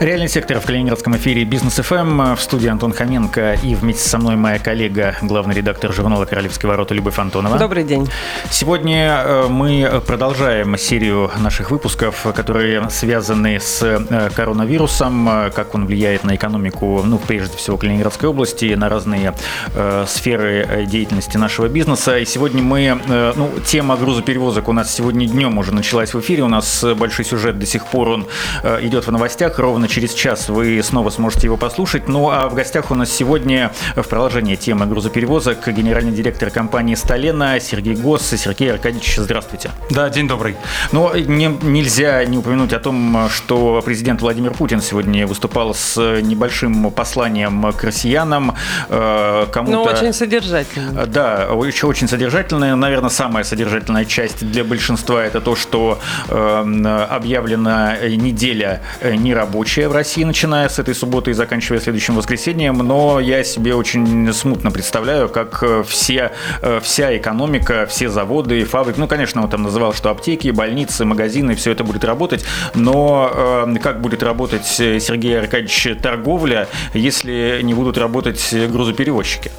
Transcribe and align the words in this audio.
Реальный 0.00 0.28
сектор 0.28 0.58
в 0.60 0.64
Калининградском 0.64 1.14
эфире 1.18 1.44
Бизнес 1.44 1.74
ФМ. 1.74 2.34
В 2.34 2.40
студии 2.40 2.68
Антон 2.68 2.90
Хоменко 2.94 3.58
и 3.62 3.74
вместе 3.74 4.08
со 4.08 4.16
мной 4.16 4.34
моя 4.34 4.58
коллега, 4.58 5.14
главный 5.20 5.54
редактор 5.54 5.92
журнала 5.92 6.24
«Королевские 6.24 6.70
ворота» 6.70 6.94
Любовь 6.94 7.18
Антонова. 7.18 7.58
Добрый 7.58 7.84
день. 7.84 8.08
Сегодня 8.50 9.22
э, 9.22 9.48
мы 9.48 10.00
продолжаем 10.06 10.78
серию 10.78 11.30
наших 11.38 11.70
выпусков, 11.70 12.26
которые 12.34 12.88
связаны 12.88 13.60
с 13.60 13.82
э, 13.82 14.30
коронавирусом, 14.34 15.28
э, 15.28 15.50
как 15.50 15.74
он 15.74 15.84
влияет 15.84 16.24
на 16.24 16.34
экономику, 16.34 17.02
ну, 17.04 17.18
прежде 17.18 17.58
всего, 17.58 17.76
Калининградской 17.76 18.30
области, 18.30 18.72
на 18.72 18.88
разные 18.88 19.34
э, 19.74 20.06
сферы 20.08 20.86
деятельности 20.86 21.36
нашего 21.36 21.68
бизнеса. 21.68 22.16
И 22.16 22.24
сегодня 22.24 22.62
мы, 22.62 22.98
э, 23.06 23.32
ну, 23.36 23.50
тема 23.66 23.98
грузоперевозок 23.98 24.68
у 24.68 24.72
нас 24.72 24.94
сегодня 24.94 25.26
днем 25.28 25.58
уже 25.58 25.74
началась 25.74 26.14
в 26.14 26.20
эфире. 26.20 26.42
У 26.44 26.48
нас 26.48 26.82
большой 26.96 27.26
сюжет 27.26 27.58
до 27.58 27.66
сих 27.66 27.84
пор 27.84 28.08
он 28.08 28.26
э, 28.62 28.78
идет 28.86 29.06
в 29.06 29.12
новостях. 29.12 29.58
Ровно 29.58 29.89
через 29.90 30.14
час 30.14 30.48
вы 30.48 30.80
снова 30.82 31.10
сможете 31.10 31.48
его 31.48 31.56
послушать. 31.56 32.08
Ну 32.08 32.30
а 32.30 32.48
в 32.48 32.54
гостях 32.54 32.90
у 32.90 32.94
нас 32.94 33.10
сегодня 33.10 33.72
в 33.96 34.04
продолжении 34.04 34.54
темы 34.54 34.86
грузоперевозок 34.86 35.68
генеральный 35.68 36.12
директор 36.12 36.50
компании 36.50 36.94
«Сталена» 36.94 37.58
Сергей 37.60 37.96
Гос. 37.96 38.30
Сергей 38.30 38.72
Аркадьевич, 38.72 39.16
здравствуйте. 39.16 39.70
Да, 39.90 40.08
день 40.08 40.28
добрый. 40.28 40.56
Но 40.92 41.14
не, 41.14 41.46
нельзя 41.62 42.24
не 42.24 42.38
упомянуть 42.38 42.72
о 42.72 42.78
том, 42.78 43.28
что 43.30 43.82
президент 43.84 44.22
Владимир 44.22 44.52
Путин 44.52 44.80
сегодня 44.80 45.26
выступал 45.26 45.74
с 45.74 45.96
небольшим 46.22 46.90
посланием 46.92 47.72
к 47.72 47.82
россиянам. 47.82 48.54
Э, 48.88 49.46
кому-то... 49.52 49.76
Ну, 49.76 49.82
очень 49.82 50.12
содержательное. 50.12 51.06
Да, 51.06 51.48
очень, 51.52 51.88
очень 51.88 52.08
содержательное. 52.08 52.76
Наверное, 52.76 53.10
самая 53.10 53.42
содержательная 53.42 54.04
часть 54.04 54.46
для 54.46 54.62
большинства 54.62 55.24
это 55.24 55.40
то, 55.40 55.56
что 55.56 55.98
э, 56.28 57.06
объявлена 57.10 57.96
неделя 58.06 58.82
нерабочая 59.02 59.79
вообще 59.80 59.88
в 59.88 59.92
России, 59.92 60.24
начиная 60.24 60.68
с 60.68 60.78
этой 60.78 60.94
субботы 60.94 61.30
и 61.30 61.34
заканчивая 61.34 61.80
следующим 61.80 62.14
воскресеньем, 62.14 62.78
но 62.78 63.18
я 63.18 63.42
себе 63.44 63.74
очень 63.74 64.30
смутно 64.32 64.70
представляю, 64.70 65.28
как 65.30 65.62
э, 65.62 65.82
все, 65.88 66.32
э, 66.60 66.80
вся 66.82 67.16
экономика, 67.16 67.86
все 67.88 68.10
заводы, 68.10 68.64
фабрики, 68.64 68.98
ну, 68.98 69.08
конечно, 69.08 69.42
он 69.42 69.48
там 69.48 69.62
называл, 69.62 69.94
что 69.94 70.10
аптеки, 70.10 70.50
больницы, 70.50 71.06
магазины, 71.06 71.54
все 71.54 71.72
это 71.72 71.82
будет 71.82 72.04
работать, 72.04 72.44
но 72.74 73.30
э, 73.32 73.78
как 73.82 74.02
будет 74.02 74.22
работать, 74.22 74.66
Сергей 74.66 75.38
Аркадьевич, 75.38 76.02
торговля, 76.02 76.68
если 76.92 77.60
не 77.62 77.72
будут 77.72 77.96
работать 77.96 78.52
грузоперевозчики? 78.52 79.50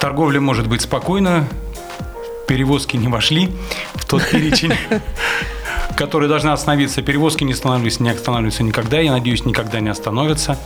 Торговля 0.00 0.40
может 0.40 0.66
быть 0.66 0.80
спокойна, 0.80 1.46
перевозки 2.48 2.96
не 2.96 3.08
вошли 3.08 3.50
в 3.94 4.06
тот 4.06 4.26
перечень 4.30 4.72
которые 5.96 6.28
должны 6.28 6.50
остановиться. 6.50 7.02
Перевозки 7.02 7.44
не 7.44 7.52
останавливаются, 7.52 8.02
не 8.02 8.10
останавливаются 8.10 8.62
никогда. 8.62 8.98
Я 9.00 9.12
надеюсь, 9.12 9.44
никогда 9.44 9.80
не 9.80 9.88
остановятся. 9.88 10.58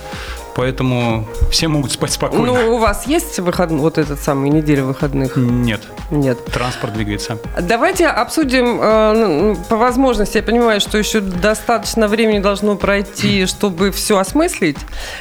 Поэтому 0.55 1.27
все 1.51 1.67
могут 1.67 1.91
спать 1.91 2.13
спокойно. 2.13 2.45
Ну, 2.45 2.75
у 2.75 2.77
вас 2.77 3.07
есть 3.07 3.39
выход... 3.39 3.71
вот 3.71 3.97
этот 3.97 4.21
самый 4.21 4.49
неделя 4.49 4.83
выходных? 4.83 5.35
Нет. 5.35 5.81
Нет. 6.11 6.43
Транспорт 6.45 6.93
двигается. 6.93 7.37
Давайте 7.61 8.07
обсудим 8.07 8.79
э, 8.81 9.13
ну, 9.13 9.55
по 9.67 9.75
возможности. 9.75 10.37
Я 10.37 10.43
понимаю, 10.43 10.79
что 10.79 10.97
еще 10.97 11.19
достаточно 11.19 12.07
времени 12.07 12.39
должно 12.39 12.77
пройти, 12.77 13.45
чтобы 13.47 13.91
все 13.91 14.17
осмыслить 14.17 14.77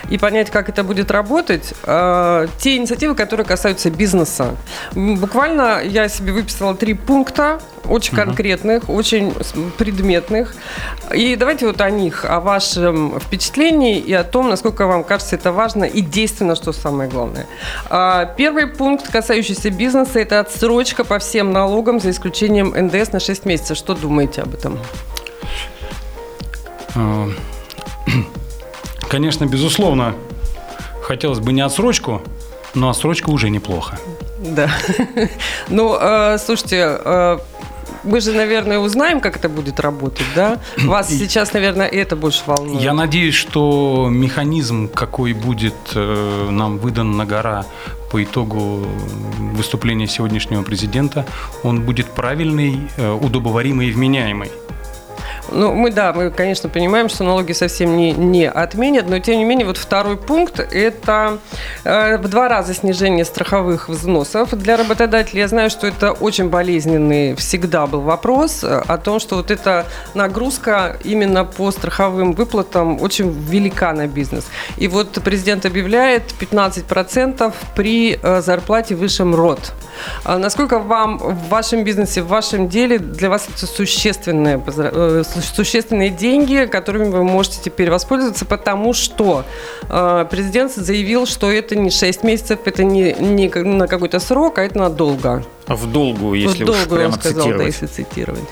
и 0.08 0.18
понять, 0.18 0.50
как 0.50 0.68
это 0.68 0.84
будет 0.84 1.10
работать. 1.10 1.74
Э, 1.82 2.46
те 2.58 2.76
инициативы, 2.76 3.16
которые 3.16 3.44
касаются 3.44 3.90
бизнеса. 3.90 4.54
Буквально 4.92 5.82
я 5.84 6.08
себе 6.08 6.32
выписала 6.32 6.76
три 6.76 6.94
пункта, 6.94 7.58
очень 7.88 8.14
конкретных, 8.14 8.88
очень 8.88 9.34
предметных. 9.78 10.54
И 11.12 11.36
давайте 11.36 11.66
вот 11.66 11.80
о 11.80 11.90
них, 11.90 12.24
о 12.24 12.40
вашем 12.40 13.18
впечатлении 13.20 13.98
и 13.98 14.12
о 14.12 14.24
том, 14.24 14.48
насколько 14.48 14.86
вам 14.86 15.04
кажется 15.04 15.23
это 15.32 15.52
важно 15.52 15.84
и 15.84 16.00
действенно, 16.00 16.54
что 16.54 16.72
самое 16.72 17.08
главное. 17.08 17.46
А, 17.88 18.26
первый 18.26 18.66
пункт, 18.66 19.10
касающийся 19.10 19.70
бизнеса, 19.70 20.20
это 20.20 20.40
отсрочка 20.40 21.04
по 21.04 21.18
всем 21.18 21.52
налогам, 21.52 22.00
за 22.00 22.10
исключением 22.10 22.74
НДС 22.76 23.12
на 23.12 23.20
6 23.20 23.46
месяцев. 23.46 23.76
Что 23.76 23.94
думаете 23.94 24.42
об 24.42 24.54
этом? 24.54 24.78
А, 26.94 27.28
конечно, 29.08 29.46
безусловно, 29.46 30.14
хотелось 31.02 31.40
бы 31.40 31.52
не 31.52 31.60
отсрочку, 31.60 32.22
но 32.74 32.90
отсрочка 32.90 33.30
уже 33.30 33.50
неплохо. 33.50 33.98
Да. 34.38 34.70
Ну, 35.68 35.96
э, 35.98 36.38
слушайте, 36.38 36.98
мы 38.04 38.20
же, 38.20 38.32
наверное, 38.32 38.78
узнаем, 38.78 39.20
как 39.20 39.36
это 39.36 39.48
будет 39.48 39.80
работать, 39.80 40.26
да? 40.34 40.58
Вас 40.84 41.08
сейчас, 41.08 41.52
наверное, 41.52 41.86
это 41.86 42.16
больше 42.16 42.42
волнует. 42.46 42.80
Я 42.80 42.92
надеюсь, 42.92 43.34
что 43.34 44.08
механизм, 44.10 44.88
какой 44.88 45.32
будет 45.32 45.74
э, 45.94 46.48
нам 46.50 46.78
выдан 46.78 47.16
на 47.16 47.26
гора 47.26 47.64
по 48.10 48.22
итогу 48.22 48.86
выступления 49.38 50.06
сегодняшнего 50.06 50.62
президента, 50.62 51.26
он 51.62 51.82
будет 51.82 52.06
правильный, 52.06 52.78
э, 52.96 53.12
удобоваримый 53.12 53.88
и 53.88 53.92
вменяемый. 53.92 54.50
Ну, 55.54 55.72
мы, 55.72 55.92
да, 55.92 56.12
мы, 56.12 56.30
конечно, 56.30 56.68
понимаем, 56.68 57.08
что 57.08 57.22
налоги 57.22 57.52
совсем 57.52 57.96
не, 57.96 58.10
не 58.10 58.48
отменят, 58.48 59.08
но, 59.08 59.20
тем 59.20 59.38
не 59.38 59.44
менее, 59.44 59.66
вот 59.66 59.76
второй 59.76 60.16
пункт– 60.16 60.58
это 60.72 61.38
э, 61.84 62.16
в 62.18 62.28
два 62.28 62.48
раза 62.48 62.74
снижение 62.74 63.24
страховых 63.24 63.88
взносов 63.88 64.50
для 64.50 64.76
работодателей. 64.76 65.42
Я 65.42 65.48
знаю, 65.48 65.70
что 65.70 65.86
это 65.86 66.10
очень 66.10 66.48
болезненный 66.48 67.36
всегда 67.36 67.86
был 67.86 68.00
вопрос 68.00 68.64
э, 68.64 68.82
о 68.84 68.98
том, 68.98 69.20
что 69.20 69.36
вот 69.36 69.52
эта 69.52 69.86
нагрузка 70.14 70.96
именно 71.04 71.44
по 71.44 71.70
страховым 71.70 72.32
выплатам 72.32 73.00
очень 73.00 73.30
велика 73.30 73.92
на 73.92 74.08
бизнес. 74.08 74.46
И 74.76 74.88
вот 74.88 75.20
президент 75.22 75.66
объявляет 75.66 76.34
15% 76.40 77.52
при 77.76 78.18
э, 78.20 78.40
зарплате 78.40 78.96
выше 78.96 79.24
МРОД. 79.24 79.72
А 80.24 80.38
насколько 80.38 80.80
вам 80.80 81.18
в 81.18 81.48
вашем 81.48 81.84
бизнесе, 81.84 82.22
в 82.22 82.26
вашем 82.26 82.68
деле 82.68 82.98
для 82.98 83.30
вас 83.30 83.46
это 83.48 83.66
существенные, 83.66 84.60
э, 84.66 85.22
существенные 85.46 86.10
деньги, 86.10 86.66
которыми 86.70 87.10
вы 87.10 87.24
можете 87.24 87.58
теперь 87.62 87.90
воспользоваться, 87.90 88.44
потому 88.44 88.92
что 88.92 89.44
э, 89.88 90.26
президент 90.30 90.72
заявил, 90.72 91.26
что 91.26 91.50
это 91.50 91.76
не 91.76 91.90
6 91.90 92.24
месяцев, 92.24 92.60
это 92.64 92.84
не, 92.84 93.14
не 93.14 93.48
на 93.48 93.86
какой-то 93.88 94.18
срок, 94.20 94.58
а 94.58 94.62
это 94.62 94.78
надолго. 94.78 95.44
В 95.66 95.90
долгу, 95.90 96.34
если 96.34 96.64
в 96.64 96.66
долгу, 96.66 96.80
уж 96.80 96.88
прямо 96.88 97.14
он 97.14 97.20
сказал, 97.20 97.42
цитировать. 97.42 97.58
Да, 97.58 97.64
если 97.64 97.86
цитировать. 97.86 98.48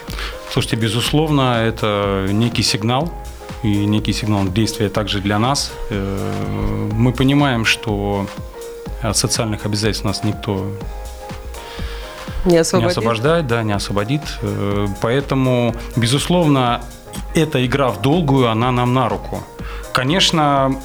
Слушайте, 0.51 0.77
безусловно, 0.77 1.65
это 1.67 2.27
некий 2.31 2.63
сигнал, 2.63 3.13
и 3.63 3.87
некий 3.87 4.13
сигнал 4.13 4.49
действия 4.49 4.89
также 4.89 5.21
для 5.21 5.39
нас. 5.39 5.73
Э, 5.91 6.89
мы 6.93 7.13
понимаем, 7.13 7.65
что 7.65 8.27
от 9.03 9.17
социальных 9.17 9.67
обязательств 9.67 10.05
нас 10.05 10.25
никто 10.25 10.67
не, 12.45 12.57
освободит. 12.59 12.97
не 12.97 13.01
освобождает, 13.01 13.47
да, 13.47 13.63
не 13.63 13.73
освободит. 13.73 14.23
Э, 14.43 14.87
поэтому, 15.01 15.75
безусловно, 15.97 16.83
эта 17.35 17.65
игра 17.65 17.91
в 17.91 18.01
долгую, 18.01 18.51
она 18.51 18.73
нам 18.73 18.95
на 18.95 19.09
руку. 19.09 19.43
Конечно, 19.93 20.77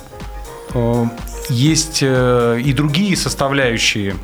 э, 0.74 1.06
есть 1.50 2.00
э, 2.02 2.62
и 2.64 2.74
другие 2.74 3.16
составляющие, 3.16 4.16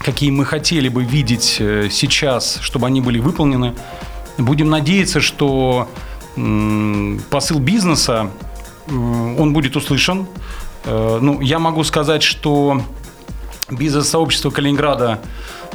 какие 0.00 0.30
мы 0.30 0.44
хотели 0.44 0.88
бы 0.88 1.04
видеть 1.04 1.62
сейчас, 1.90 2.58
чтобы 2.60 2.86
они 2.86 3.00
были 3.00 3.18
выполнены. 3.18 3.74
Будем 4.38 4.70
надеяться, 4.70 5.20
что 5.20 5.88
посыл 7.30 7.58
бизнеса, 7.58 8.30
он 8.88 9.52
будет 9.52 9.76
услышан. 9.76 10.26
Ну, 10.86 11.40
я 11.42 11.58
могу 11.58 11.84
сказать, 11.84 12.22
что 12.22 12.80
бизнес-сообщество 13.70 14.50
Калининграда 14.50 15.20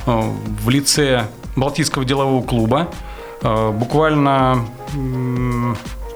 в 0.06 0.69
лице 0.69 1.28
Балтийского 1.56 2.06
делового 2.06 2.44
клуба. 2.44 2.90
Э, 3.42 3.72
буквально 3.72 4.66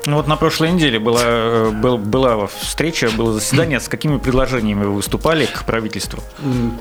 ну 0.06 0.15
вот 0.15 0.27
на 0.27 0.38
прошлой 0.38 0.71
неделе 0.71 0.97
была, 0.97 1.21
э, 1.24 1.71
был, 1.71 1.97
была 1.97 2.47
встреча, 2.47 3.09
было 3.12 3.33
заседание. 3.33 3.80
С 3.80 3.88
какими 3.88 4.18
предложениями 4.18 4.86
вы 4.86 4.95
выступали 4.95 5.45
к 5.45 5.65
правительству? 5.65 6.24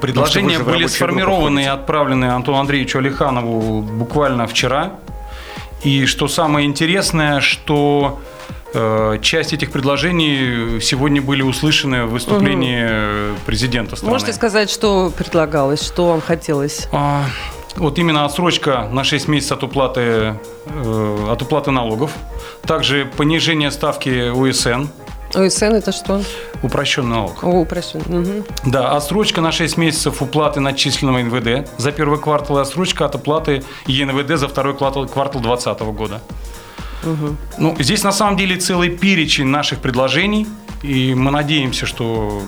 Предложения 0.01 0.59
были 0.61 0.87
сформированы 0.87 1.65
и 1.65 1.67
отправлены 1.67 2.27
Антону 2.27 2.59
Андреевичу 2.59 2.99
Алиханову 2.99 3.83
буквально 3.83 4.47
вчера. 4.47 4.93
И 5.83 6.07
что 6.07 6.29
самое 6.29 6.67
интересное, 6.67 7.41
что 7.41 8.19
Э, 8.51 8.58
часть 9.23 9.53
этих 9.53 9.71
предложений 9.71 10.81
сегодня 10.81 11.23
были 11.23 11.43
услышаны 11.43 12.05
в 12.05 12.11
выступлении 12.11 13.31
угу. 13.31 13.39
президента 13.47 13.97
страны. 13.97 14.13
Можете 14.13 14.33
сказать, 14.33 14.71
что 14.71 15.11
предлагалось, 15.17 15.83
что 15.83 16.09
вам 16.09 16.21
хотелось? 16.21 16.89
А, 16.93 17.25
вот 17.77 17.99
именно 17.99 18.25
отсрочка 18.25 18.89
на 18.91 19.05
6 19.05 19.29
месяцев 19.29 19.59
от 19.59 19.65
уплаты, 19.65 20.01
э, 20.67 21.27
от 21.31 21.43
уплаты 21.43 21.71
налогов. 21.71 22.13
Также 22.63 23.07
понижение 23.17 23.71
ставки 23.71 24.31
УСН. 24.31 24.87
ОСН 25.35 25.75
это 25.75 25.93
что? 25.93 26.23
Упрощенный 26.63 27.11
налог. 27.11 27.45
О, 27.45 27.61
упрощенный. 27.61 28.21
Угу. 28.21 28.47
Да, 28.67 28.97
отсрочка 28.97 29.41
на 29.41 29.53
6 29.53 29.77
месяцев 29.77 30.23
уплаты 30.23 30.61
начисленного 30.61 31.19
НВД 31.19 31.69
за 31.79 31.93
первый 31.93 32.19
квартал 32.19 32.59
и 32.59 32.63
отсрочка 32.63 33.05
от 33.05 33.15
оплаты 33.15 33.63
ЕНВД 33.87 34.39
за 34.39 34.49
второй 34.49 34.77
квартал 34.77 35.05
2020 35.05 35.81
года. 35.95 36.21
Угу. 37.03 37.37
Ну, 37.59 37.77
здесь 37.79 38.03
на 38.03 38.13
самом 38.13 38.37
деле 38.37 38.57
целый 38.57 38.91
перечень 38.91 39.47
наших 39.47 39.79
предложений, 39.81 40.47
и 40.83 41.15
мы 41.15 41.31
надеемся, 41.31 41.87
что 41.87 42.43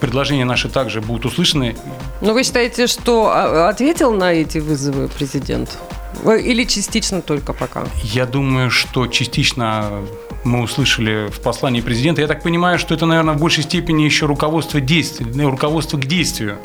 предложения 0.00 0.44
наши 0.44 0.68
также 0.68 1.00
будут 1.00 1.26
услышаны. 1.26 1.76
Но 2.20 2.32
вы 2.32 2.44
считаете, 2.44 2.86
что 2.86 3.30
а, 3.32 3.68
ответил 3.68 4.12
на 4.12 4.32
эти 4.32 4.58
вызовы 4.58 5.08
президент? 5.08 5.78
Или 6.24 6.64
частично 6.64 7.22
только 7.22 7.52
пока? 7.52 7.84
Я 8.02 8.26
думаю, 8.26 8.70
что 8.70 9.06
частично 9.06 10.02
мы 10.44 10.60
услышали 10.60 11.30
в 11.30 11.40
послании 11.40 11.80
президента. 11.80 12.20
Я 12.20 12.28
так 12.28 12.42
понимаю, 12.42 12.78
что 12.78 12.94
это, 12.94 13.06
наверное, 13.06 13.34
в 13.34 13.38
большей 13.38 13.62
степени 13.62 14.02
еще 14.02 14.26
руководство 14.26 14.80
действий, 14.80 15.26
руководство 15.44 15.96
к 15.96 16.06
действию. 16.06 16.58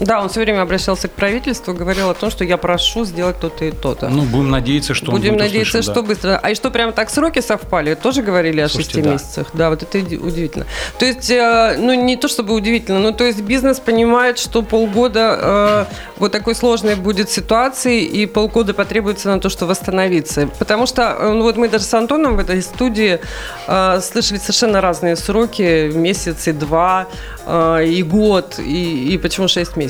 Да, 0.00 0.22
он 0.22 0.30
все 0.30 0.40
время 0.40 0.62
обращался 0.62 1.08
к 1.08 1.12
правительству, 1.12 1.74
говорил 1.74 2.08
о 2.08 2.14
том, 2.14 2.30
что 2.30 2.42
я 2.44 2.56
прошу 2.56 3.04
сделать 3.04 3.38
то-то 3.38 3.66
и 3.66 3.70
то-то. 3.70 4.08
Ну, 4.08 4.22
будем 4.22 4.50
надеяться, 4.50 4.94
что 4.94 5.12
Будем 5.12 5.32
будет 5.32 5.42
надеяться, 5.42 5.78
услышан, 5.78 5.92
что 5.92 6.02
да. 6.02 6.08
быстро. 6.08 6.40
А 6.42 6.50
и 6.50 6.54
что 6.54 6.70
прям 6.70 6.92
так 6.92 7.10
сроки 7.10 7.40
совпали? 7.40 7.94
Тоже 7.94 8.22
говорили 8.22 8.66
Слушайте, 8.66 8.78
о 8.78 8.84
шести 8.84 9.02
да. 9.02 9.12
месяцах. 9.12 9.46
Да, 9.52 9.68
вот 9.68 9.82
это 9.82 9.98
уди- 9.98 10.16
удивительно. 10.16 10.66
То 10.98 11.04
есть, 11.04 11.30
э, 11.30 11.76
ну 11.78 11.92
не 11.92 12.16
то 12.16 12.28
чтобы 12.28 12.54
удивительно, 12.54 12.98
но 12.98 13.12
то 13.12 13.24
есть 13.24 13.42
бизнес 13.42 13.78
понимает, 13.78 14.38
что 14.38 14.62
полгода 14.62 15.86
э, 15.90 15.94
вот 16.16 16.32
такой 16.32 16.54
сложной 16.54 16.94
будет 16.94 17.28
ситуации 17.28 18.02
и 18.02 18.24
полгода 18.24 18.72
потребуется 18.72 19.28
на 19.28 19.38
то, 19.38 19.50
что 19.50 19.66
восстановиться. 19.66 20.48
Потому 20.58 20.86
что 20.86 21.02
э, 21.02 21.32
ну, 21.32 21.42
вот 21.42 21.56
мы 21.56 21.68
даже 21.68 21.84
с 21.84 21.92
Антоном 21.92 22.36
в 22.36 22.38
этой 22.38 22.62
студии 22.62 23.20
э, 23.66 24.00
слышали 24.00 24.38
совершенно 24.38 24.80
разные 24.80 25.16
сроки, 25.16 25.90
месяц 25.92 26.48
и 26.48 26.52
два, 26.52 27.06
э, 27.44 27.84
и 27.86 28.02
год, 28.02 28.58
и, 28.58 29.12
и 29.14 29.18
почему 29.18 29.46
шесть 29.48 29.76
месяцев? 29.76 29.89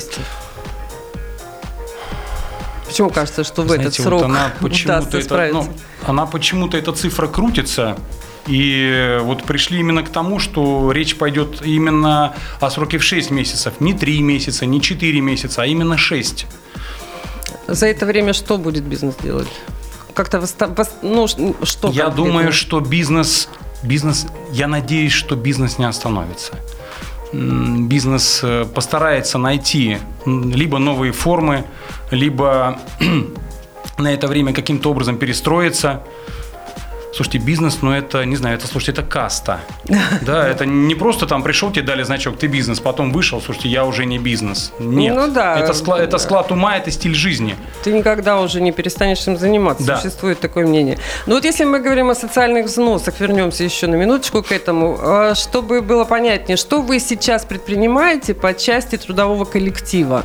Почему 2.85 3.09
кажется, 3.09 3.43
что 3.43 3.61
в 3.61 3.67
Знаете, 3.67 3.87
этот 3.87 3.99
вот 3.99 4.05
срок 4.05 4.23
она 4.23 4.51
почему-то 4.59 5.17
это, 5.17 5.49
ну, 5.53 5.67
она 6.05 6.25
почему-то 6.25 6.77
эта 6.77 6.91
цифра 6.91 7.27
крутится. 7.27 7.97
И 8.47 9.19
вот 9.21 9.43
пришли 9.43 9.79
именно 9.79 10.03
к 10.03 10.09
тому, 10.09 10.39
что 10.39 10.91
речь 10.91 11.15
пойдет 11.15 11.61
именно 11.63 12.33
о 12.59 12.69
сроке 12.69 12.97
в 12.97 13.03
6 13.03 13.31
месяцев. 13.31 13.75
Не 13.79 13.93
3 13.93 14.21
месяца, 14.21 14.65
не 14.65 14.81
4 14.81 15.21
месяца, 15.21 15.61
а 15.61 15.65
именно 15.65 15.97
6. 15.97 16.47
За 17.67 17.85
это 17.85 18.05
время 18.05 18.33
что 18.33 18.57
будет 18.57 18.83
бизнес 18.83 19.15
делать? 19.23 19.47
Как-то 20.13 20.43
ну, 21.01 21.27
что? 21.27 21.91
Я 21.91 22.05
конкретно? 22.05 22.11
думаю, 22.11 22.51
что 22.51 22.79
бизнес, 22.81 23.47
бизнес, 23.83 24.27
я 24.51 24.67
надеюсь, 24.67 25.13
что 25.13 25.35
бизнес 25.35 25.77
не 25.77 25.85
остановится. 25.85 26.53
Бизнес 27.33 28.41
э, 28.43 28.65
постарается 28.65 29.37
найти 29.37 29.97
либо 30.25 30.79
новые 30.79 31.11
формы, 31.13 31.63
либо 32.11 32.77
на 33.97 34.13
это 34.13 34.27
время 34.27 34.53
каким-то 34.53 34.91
образом 34.91 35.17
перестроиться. 35.17 36.03
Слушайте, 37.13 37.39
бизнес, 37.39 37.79
ну 37.81 37.91
это, 37.91 38.23
не 38.25 38.35
знаю, 38.37 38.55
это, 38.57 38.67
слушайте, 38.67 39.01
это 39.01 39.09
каста. 39.09 39.59
Да, 40.21 40.47
это 40.47 40.65
не 40.65 40.95
просто 40.95 41.25
там 41.25 41.43
пришел, 41.43 41.71
тебе 41.71 41.83
дали 41.83 42.03
значок, 42.03 42.37
ты 42.37 42.47
бизнес, 42.47 42.79
потом 42.79 43.11
вышел, 43.11 43.41
слушайте, 43.41 43.69
я 43.69 43.85
уже 43.85 44.05
не 44.05 44.19
бизнес. 44.19 44.71
Нет. 44.79 45.15
Ну 45.15 45.27
да. 45.27 45.59
Это 45.59 45.73
склад, 45.73 46.01
это 46.01 46.17
склад 46.19 46.51
ума, 46.51 46.77
это 46.77 46.91
стиль 46.91 47.15
жизни. 47.15 47.55
Ты 47.83 47.91
никогда 47.91 48.39
уже 48.39 48.61
не 48.61 48.71
перестанешь 48.71 49.27
им 49.27 49.37
заниматься. 49.37 49.85
Да. 49.85 49.97
Существует 49.97 50.39
такое 50.39 50.65
мнение. 50.67 50.97
Но 51.25 51.35
вот 51.35 51.43
если 51.45 51.65
мы 51.65 51.79
говорим 51.79 52.09
о 52.09 52.15
социальных 52.15 52.67
взносах, 52.67 53.19
вернемся 53.19 53.63
еще 53.63 53.87
на 53.87 53.95
минуточку 53.95 54.43
к 54.43 54.51
этому, 54.51 54.97
а, 55.01 55.35
чтобы 55.35 55.81
было 55.81 56.05
понятнее, 56.05 56.57
что 56.57 56.81
вы 56.81 56.99
сейчас 56.99 57.45
предпринимаете 57.45 58.33
по 58.33 58.53
части 58.53 58.97
трудового 58.97 59.45
коллектива? 59.45 60.23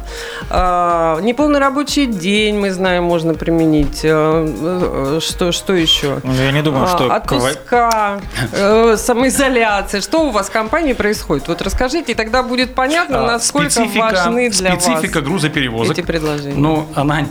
А, 0.50 1.18
Неполный 1.20 1.58
рабочий 1.58 2.06
день, 2.06 2.58
мы 2.58 2.70
знаем, 2.70 3.04
можно 3.04 3.34
применить. 3.34 4.00
А, 4.04 5.16
э, 5.16 5.20
Что, 5.20 5.52
что 5.52 5.72
еще? 5.72 6.20
Ну, 6.22 6.32
Я 6.34 6.52
не 6.52 6.62
думаю, 6.62 6.75
А, 6.84 6.86
что... 6.96 7.14
Отпуска, 7.14 8.20
э, 8.52 8.96
самоизоляция. 8.96 10.00
Что 10.00 10.26
у 10.26 10.30
вас 10.30 10.48
в 10.48 10.52
компании 10.52 10.92
происходит? 10.92 11.48
Вот 11.48 11.62
расскажите, 11.62 12.12
и 12.12 12.14
тогда 12.14 12.42
будет 12.42 12.74
понятно, 12.74 13.24
А, 13.24 13.26
насколько 13.26 13.84
важны 13.96 14.50
для 14.50 14.78
специфика 14.78 15.18
вас 15.20 15.24
грузоперевозок. 15.28 15.98
эти 15.98 16.06
предложения. 16.06 16.54
Ну, 16.56 16.86
она 16.94 17.26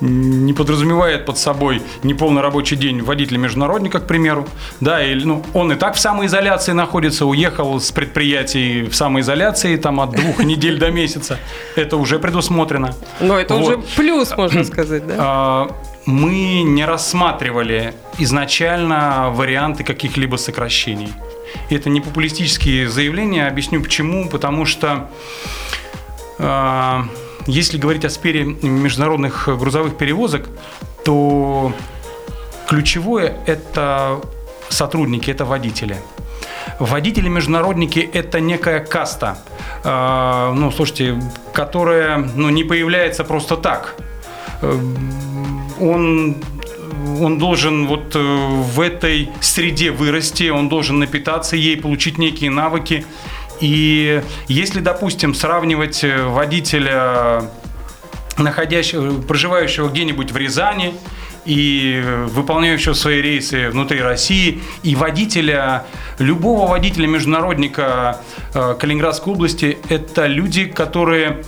не 0.00 0.52
подразумевает 0.52 1.26
под 1.26 1.38
собой 1.38 1.82
неполный 2.02 2.42
рабочий 2.42 2.76
день 2.76 3.02
водителя-международника, 3.02 4.00
к 4.00 4.06
примеру. 4.06 4.46
Да, 4.80 5.02
или, 5.02 5.24
ну, 5.24 5.44
он 5.54 5.72
и 5.72 5.74
так 5.76 5.94
в 5.94 5.98
самоизоляции 6.00 6.72
находится, 6.72 7.26
уехал 7.26 7.80
с 7.80 7.90
предприятий 7.92 8.82
в 8.82 8.94
самоизоляции 8.94 9.76
там 9.76 10.00
от 10.00 10.10
двух 10.10 10.38
недель 10.44 10.78
до 10.78 10.90
месяца. 10.90 11.38
Это 11.74 11.96
уже 11.96 12.18
предусмотрено. 12.18 12.94
Но 13.20 13.38
это 13.38 13.54
уже 13.54 13.78
плюс, 13.96 14.34
можно 14.36 14.64
сказать, 14.72 15.06
да? 15.06 15.68
Мы 16.06 16.62
не 16.62 16.84
рассматривали 16.84 17.94
изначально 18.18 19.30
варианты 19.30 19.84
каких-либо 19.84 20.36
сокращений. 20.36 21.12
Это 21.68 21.90
не 21.90 22.00
популистические 22.00 22.88
заявления. 22.88 23.48
Объясню 23.48 23.82
почему. 23.82 24.28
Потому 24.28 24.66
что 24.66 25.10
а, 26.38 27.06
если 27.46 27.78
говорить 27.78 28.04
о 28.04 28.10
сфере 28.10 28.44
международных 28.44 29.48
грузовых 29.58 29.96
перевозок, 29.96 30.48
то 31.04 31.72
ключевое– 32.68 33.36
это 33.46 34.20
сотрудники, 34.68 35.30
это 35.30 35.44
водители. 35.44 35.96
Водители-международники– 36.78 38.00
это 38.12 38.40
некая 38.40 38.80
каста, 38.80 39.38
э, 39.84 40.52
ну, 40.54 40.70
слушайте, 40.72 41.22
которая 41.52 42.18
ну, 42.18 42.50
не 42.50 42.64
появляется 42.64 43.24
просто 43.24 43.56
так. 43.56 43.94
Он, 45.80 46.36
он 47.20 47.38
должен 47.38 47.86
вот 47.86 48.14
э, 48.14 48.18
в 48.18 48.80
этой 48.80 49.28
среде 49.40 49.90
вырасти, 49.90 50.48
он 50.48 50.68
должен 50.68 50.98
напитаться 50.98 51.56
ей, 51.56 51.76
получить 51.76 52.18
некие 52.18 52.50
навыки. 52.50 53.04
И 53.60 54.22
если, 54.48 54.80
допустим, 54.80 55.34
сравнивать 55.34 56.04
э, 56.04 56.24
водителя 56.24 57.42
находящего, 58.38 59.20
проживающего 59.22 59.88
где-нибудь 59.88 60.30
в 60.30 60.36
Рязани 60.36 60.94
и 61.44 62.02
выполняющего 62.28 62.92
свои 62.92 63.22
рейсы 63.22 63.70
внутри 63.70 64.00
России, 64.00 64.60
и 64.82 64.94
водителя, 64.94 65.84
любого 66.18 66.68
водителя-международника 66.68 68.20
э, 68.52 68.74
Калининградской 68.78 69.32
области, 69.32 69.78
это 69.88 70.26
люди, 70.26 70.64
которые 70.64 71.44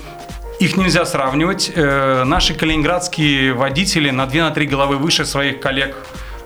их 0.58 0.76
нельзя 0.76 1.04
сравнивать. 1.04 1.70
Э, 1.74 2.24
Наши 2.24 2.54
калининградские 2.54 3.52
водители 3.52 4.10
на 4.10 4.24
2-3 4.26 4.66
головы 4.66 4.96
выше 4.96 5.24
своих 5.24 5.60
коллег 5.60 5.96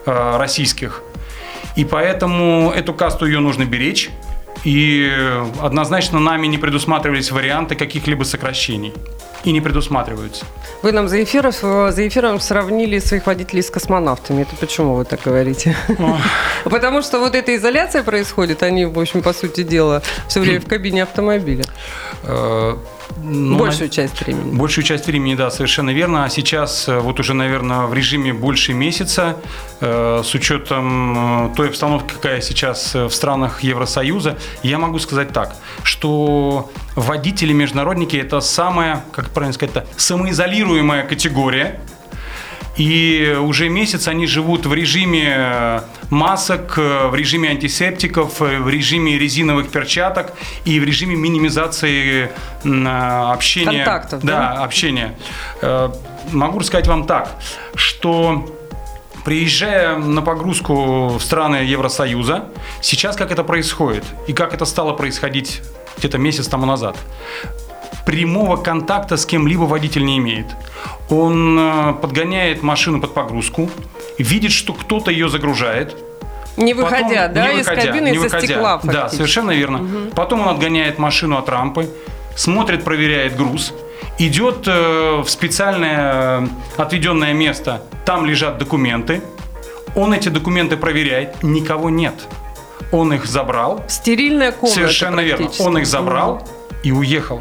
э, 0.07 0.37
российских. 0.37 1.03
И 1.77 1.85
поэтому 1.85 2.73
эту 2.77 2.93
касту 2.93 3.27
ее 3.27 3.41
нужно 3.41 3.65
беречь. 3.65 4.11
И 4.65 5.11
однозначно 5.61 6.21
нами 6.21 6.47
не 6.47 6.59
предусматривались 6.59 7.33
варианты 7.33 7.75
каких-либо 7.75 8.23
сокращений. 8.25 8.93
И 9.45 9.51
не 9.51 9.61
предусматриваются. 9.61 10.45
Вы 10.83 10.93
нам 10.93 11.09
за 11.09 11.25
эфиром, 11.25 11.53
за 11.53 12.07
эфиром 12.07 12.39
сравнили 12.39 13.01
своих 13.01 13.27
водителей 13.27 13.63
с 13.63 13.71
космонавтами. 13.71 14.43
Это 14.43 14.55
почему 14.55 14.95
вы 14.95 15.05
так 15.05 15.21
говорите? 15.25 15.77
Потому 16.65 17.03
что 17.03 17.19
вот 17.19 17.35
эта 17.35 17.57
изоляция 17.57 18.05
происходит, 18.05 18.63
они, 18.63 18.85
в 18.85 18.97
общем, 19.01 19.23
по 19.23 19.33
сути 19.33 19.65
дела, 19.65 20.03
все 20.29 20.39
время 20.41 20.61
в 20.61 20.67
кабине 20.69 21.03
автомобиля. 21.03 21.65
Ну, 23.25 23.59
Большую 23.59 23.89
на- 23.89 23.95
часть 23.95 24.21
времени. 24.21 24.57
Большую 24.57 24.85
часть 24.85 25.07
времени, 25.07 25.35
да, 25.35 25.51
совершенно 25.51 25.91
верно. 25.91 26.25
А 26.25 26.29
сейчас 26.29 26.89
э, 26.89 26.99
вот 26.99 27.21
уже, 27.21 27.35
наверное, 27.35 27.87
в 27.87 27.95
режиме 27.95 28.33
больше 28.33 28.73
месяца, 28.73 29.37
э, 29.81 30.23
с 30.25 30.35
учетом 30.35 31.47
э, 31.53 31.55
той 31.57 31.69
обстановки, 31.69 32.13
какая 32.15 32.41
сейчас 32.41 32.95
э, 32.95 33.05
в 33.07 33.13
странах 33.15 33.63
Евросоюза, 33.63 34.39
я 34.63 34.79
могу 34.79 34.99
сказать 34.99 35.33
так, 35.33 35.55
что 35.83 36.71
водители-международники– 36.97 38.17
это 38.19 38.41
самая, 38.41 39.05
как 39.13 39.31
правильно 39.31 39.53
сказать-то, 39.55 39.87
самоизолируемая 39.97 41.05
категория, 41.05 41.81
и 42.77 43.37
уже 43.39 43.69
месяц 43.69 44.09
они 44.09 44.27
живут 44.27 44.67
в 44.67 44.73
режиме 44.73 45.35
э, 45.37 45.81
масок, 46.09 46.79
э, 46.79 47.09
в 47.09 47.15
режиме 47.15 47.51
антисептиков, 47.51 48.41
э, 48.41 48.59
в 48.59 48.69
режиме 48.69 49.19
резиновых 49.19 49.71
перчаток 49.71 50.33
и 50.65 50.81
в 50.81 50.85
режиме 50.85 51.17
минимизации 51.17 52.31
общения. 52.63 53.85
Контактов, 53.85 54.23
да? 54.23 54.55
да? 54.55 54.65
общения. 54.65 55.17
Могу 56.31 56.61
рассказать 56.61 56.87
вам 56.87 57.07
так, 57.07 57.33
что 57.75 58.57
приезжая 59.25 59.97
на 59.97 60.23
погрузку 60.23 61.09
в 61.09 61.21
страны 61.21 61.57
Евросоюза, 61.57 62.47
сейчас 62.81 63.17
как 63.17 63.33
это 63.33 63.45
происходит 63.45 64.05
и 64.27 64.33
как 64.33 64.55
это 64.55 64.65
стало 64.65 64.93
происходить 64.95 65.61
где-то 65.99 66.19
месяц 66.19 66.47
тому 66.47 66.67
назад 66.67 66.97
прямого 68.07 68.57
контакта 68.57 69.17
с 69.17 69.27
кем-либо 69.27 69.63
водитель 69.63 70.05
не 70.05 70.19
имеет. 70.19 70.47
Он 71.11 71.59
э, 71.59 71.93
подгоняет 71.95 72.63
машину 72.63 73.01
под 73.01 73.15
погрузку, 73.15 73.71
видит, 74.19 74.53
что 74.53 74.73
кто-то 74.73 75.11
ее 75.11 75.29
загружает, 75.29 75.97
Не 76.57 76.75
выходя, 76.75 77.29
Потом- 77.29 77.35
да, 77.35 77.53
не 77.53 77.61
из 77.61 77.67
выходя, 77.67 77.83
кабины, 77.93 78.09
не 78.11 78.17
из-за 78.17 78.25
выходя. 78.25 78.47
стекла 78.47 78.81
Да, 78.83 78.93
фактически. 78.93 79.17
совершенно 79.17 79.51
верно. 79.53 79.87
Потом 80.15 80.41
он 80.43 80.49
отгоняет 80.49 80.99
машину 80.99 81.39
от 81.39 81.49
рампы, 81.49 81.89
смотрит, 82.37 82.85
проверяет 82.85 83.37
груз, 83.37 83.73
идет 84.19 84.65
э, 84.67 85.23
в 85.25 85.29
специальное 85.31 86.41
э, 86.43 86.47
отведенное 86.77 87.33
место, 87.33 87.83
там 88.05 88.27
лежат 88.27 88.59
документы, 88.59 89.23
он 89.95 90.13
эти 90.13 90.29
документы 90.29 90.77
проверяет, 90.77 91.43
никого 91.43 91.89
нет. 91.91 92.15
Он 92.91 93.13
их 93.15 93.25
забрал, 93.25 93.83
Стерильная 93.89 94.53
комната 94.53 94.75
совершенно 94.81 95.21
верно, 95.21 95.51
он 95.59 95.79
их 95.79 95.87
забрал 95.87 96.47
и 96.83 96.93
уехал. 96.93 97.41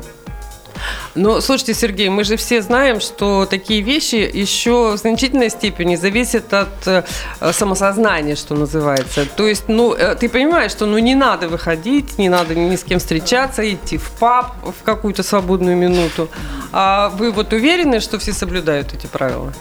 Ну, 1.15 1.41
слушайте, 1.41 1.73
Сергей, 1.73 2.09
мы 2.09 2.23
же 2.23 2.37
все 2.37 2.61
знаем, 2.61 3.01
что 3.01 3.45
такие 3.45 3.81
вещи 3.81 4.15
еще 4.15 4.93
в 4.93 4.97
значительной 4.97 5.49
степени 5.49 5.95
зависят 5.95 6.53
от 6.53 6.87
э, 6.87 7.03
самосознания, 7.51 8.35
что 8.35 8.55
называется. 8.55 9.25
То 9.25 9.47
есть, 9.47 9.67
ну, 9.67 9.93
э, 9.93 10.15
ты 10.15 10.29
понимаешь, 10.29 10.71
что 10.71 10.85
ну 10.85 10.97
не 10.99 11.15
надо 11.15 11.49
выходить, 11.49 12.17
не 12.17 12.29
надо 12.29 12.55
ни 12.55 12.75
с 12.75 12.83
кем 12.83 12.99
встречаться, 12.99 13.61
идти 13.69 13.97
в 13.97 14.09
паб 14.11 14.55
в 14.63 14.83
какую-то 14.83 15.23
свободную 15.23 15.75
минуту. 15.75 16.29
А 16.71 17.09
вы 17.09 17.31
вот 17.31 17.51
уверены, 17.53 17.99
что 17.99 18.17
все 18.17 18.33
соблюдают 18.33 18.93
эти 18.93 19.07
правила? 19.07 19.53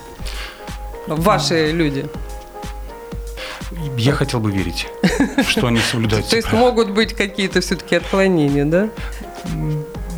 Ваши 1.07 1.73
люди. 1.73 2.07
Я 3.97 4.13
хотел 4.13 4.41
бы 4.41 4.51
верить, 4.51 4.89
что 5.49 5.67
они 5.67 5.79
соблюдают. 5.79 6.29
То 6.31 6.37
есть 6.37 6.53
могут 6.53 6.91
быть 6.91 7.15
какие-то 7.15 7.61
все-таки 7.61 7.97
отклонения, 7.97 8.65
да? 8.65 8.89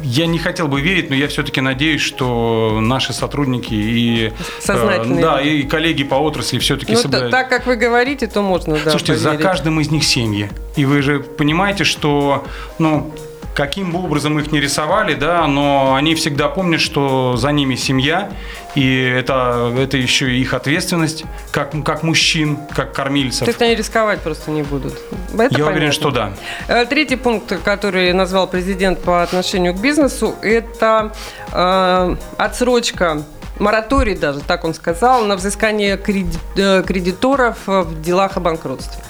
Я 0.02 0.26
не 0.26 0.38
хотел 0.38 0.68
бы 0.68 0.80
верить, 0.80 1.11
но 1.11 1.16
я 1.16 1.28
все-таки 1.28 1.61
надеюсь, 1.61 2.00
что 2.00 2.78
наши 2.80 3.12
сотрудники 3.12 3.73
и, 3.75 4.32
Сознательные 4.61 5.18
э, 5.21 5.23
да, 5.23 5.40
и 5.40 5.62
коллеги 5.62 6.04
по 6.04 6.16
отрасли 6.16 6.59
все-таки 6.59 6.92
Ну, 6.92 6.99
соблюдают. 6.99 7.30
так 7.30 7.49
как 7.49 7.66
вы 7.66 7.76
говорите, 7.76 8.26
то 8.26 8.42
можно, 8.42 8.75
да, 8.85 8.90
Слушайте, 8.90 9.16
за 9.16 9.30
поверить. 9.30 9.44
каждым 9.47 9.80
из 9.80 9.90
них 9.90 10.04
семьи. 10.04 10.50
И 10.76 10.85
вы 10.85 11.02
же 11.02 11.21
понимаете, 11.21 11.85
что, 11.85 12.44
ну, 12.78 13.12
каким 13.54 13.92
бы 13.92 13.99
образом 14.02 14.38
их 14.38 14.50
не 14.52 14.61
рисовали, 14.61 15.14
да, 15.14 15.47
но 15.47 15.94
они 15.94 16.14
всегда 16.14 16.49
помнят, 16.49 16.80
что 16.80 17.37
за 17.37 17.52
ними 17.52 17.75
семья, 17.75 18.30
и 18.75 19.02
это, 19.18 19.73
это 19.78 19.97
еще 19.99 20.30
и 20.32 20.40
их 20.40 20.54
ответственность, 20.54 21.25
как, 21.50 21.73
как 21.85 22.02
мужчин, 22.02 22.59
как 22.75 22.92
кормильцев. 22.94 23.40
То 23.44 23.50
есть 23.50 23.61
они 23.61 23.75
рисковать 23.75 24.21
просто 24.21 24.50
не 24.50 24.62
будут. 24.62 24.94
Это 24.94 25.42
Я 25.42 25.49
понятно. 25.49 25.66
уверен, 25.71 25.92
что 25.92 26.11
да. 26.11 26.32
Э, 26.68 26.87
Третий 26.87 27.16
пункт, 27.16 27.52
который 27.62 28.12
назвал 28.12 28.47
президент 28.47 29.00
по 29.02 29.23
отношению 29.23 29.75
к 29.75 29.80
бизнесу, 29.80 30.35
это 30.42 31.12
э, 31.52 32.16
отсрочка 32.38 33.23
мораторий 33.59 34.16
даже, 34.16 34.40
так 34.40 34.64
он 34.64 34.73
сказал, 34.75 35.25
на 35.26 35.37
взыскание 35.37 35.97
креди- 35.99 36.38
э, 36.56 36.82
кредиторов 36.87 37.59
в 37.66 38.00
делах 38.02 38.37
о 38.37 38.40
банкротстве. 38.40 39.02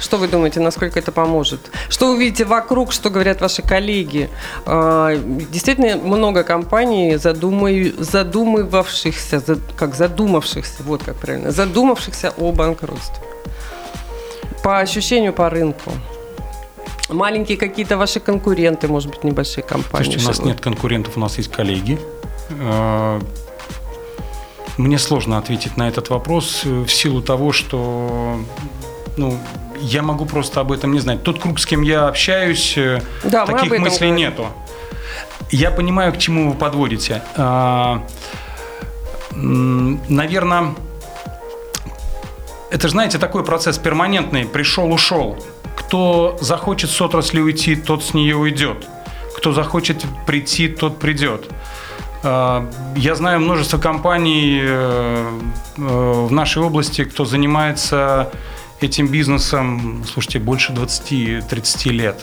Что 0.00 0.18
вы 0.18 0.28
думаете, 0.28 0.60
насколько 0.60 0.98
это 0.98 1.12
поможет? 1.12 1.60
Что 1.88 2.12
вы 2.12 2.18
видите 2.18 2.44
вокруг, 2.44 2.92
что 2.92 3.10
говорят 3.10 3.40
ваши 3.40 3.62
коллеги? 3.62 4.28
Э, 4.66 5.16
Действительно, 5.50 5.96
много 5.96 6.42
компаний, 6.42 7.16
задумаю- 7.16 7.94
задумывавшихся, 7.98 9.40
за- 9.40 9.58
как 9.76 9.94
задумавшихся, 9.94 10.82
вот 10.82 11.02
как 11.02 11.16
правильно, 11.16 11.50
задумавшихся 11.52 12.32
о 12.38 12.52
банкротстве. 12.52 13.22
По 14.62 14.78
ощущению 14.80 15.32
по 15.32 15.48
рынку. 15.50 15.92
Маленькие 17.08 17.56
какие-то 17.58 17.96
ваши 17.96 18.18
конкуренты, 18.20 18.88
может 18.88 19.10
быть, 19.10 19.24
небольшие 19.24 19.62
компании. 19.62 20.04
Слушайте, 20.04 20.24
у 20.24 20.28
нас 20.28 20.38
нет 20.42 20.60
конкурентов, 20.60 21.16
у 21.16 21.20
нас 21.20 21.38
есть 21.38 21.50
коллеги. 21.50 21.98
Э, 22.50 23.20
Мне 24.76 24.98
сложно 24.98 25.38
ответить 25.38 25.76
на 25.76 25.88
этот 25.88 26.10
вопрос 26.10 26.62
э, 26.64 26.68
в 26.84 26.88
силу 26.92 27.22
того, 27.22 27.52
что 27.52 28.40
ну, 29.16 29.38
я 29.84 30.02
могу 30.02 30.24
просто 30.26 30.60
об 30.60 30.72
этом 30.72 30.92
не 30.92 31.00
знать. 31.00 31.22
Тот 31.22 31.40
круг, 31.40 31.58
с 31.60 31.66
кем 31.66 31.82
я 31.82 32.08
общаюсь, 32.08 32.74
э, 32.76 33.00
Да, 33.24 33.46
таких 33.46 33.70
мыслей 33.78 34.08
говорим. 34.08 34.16
нету. 34.16 34.46
Я 35.50 35.70
понимаю, 35.70 36.12
к 36.12 36.18
чему 36.18 36.50
вы 36.50 36.54
подводите. 36.56 37.22
Наверное, 39.36 40.74
это 42.70 42.88
же, 42.88 42.92
знаете, 42.92 43.18
такой 43.18 43.44
процесс 43.44 43.78
перманентный. 43.78 44.44
Пришел, 44.46 44.92
ушел. 44.92 45.36
Кто 45.76 46.36
захочет 46.40 46.90
с 46.90 47.00
отрасли 47.00 47.40
уйти, 47.40 47.76
тот 47.76 48.04
с 48.04 48.14
нее 48.14 48.36
уйдет. 48.36 48.86
Кто 49.36 49.52
захочет 49.52 50.04
прийти, 50.26 50.68
тот 50.68 50.98
придет. 50.98 51.48
А, 52.22 52.68
Я 52.96 53.14
знаю 53.16 53.40
множество 53.40 53.78
компаний 53.78 54.60
э, 54.62 55.40
э, 55.76 55.80
в 55.80 56.32
нашей 56.32 56.62
области, 56.62 57.04
кто 57.04 57.24
занимается 57.24 58.30
этим 58.84 59.08
бизнесом, 59.08 60.04
слушайте, 60.12 60.38
больше 60.38 60.72
20-30 60.72 61.90
лет. 61.90 62.16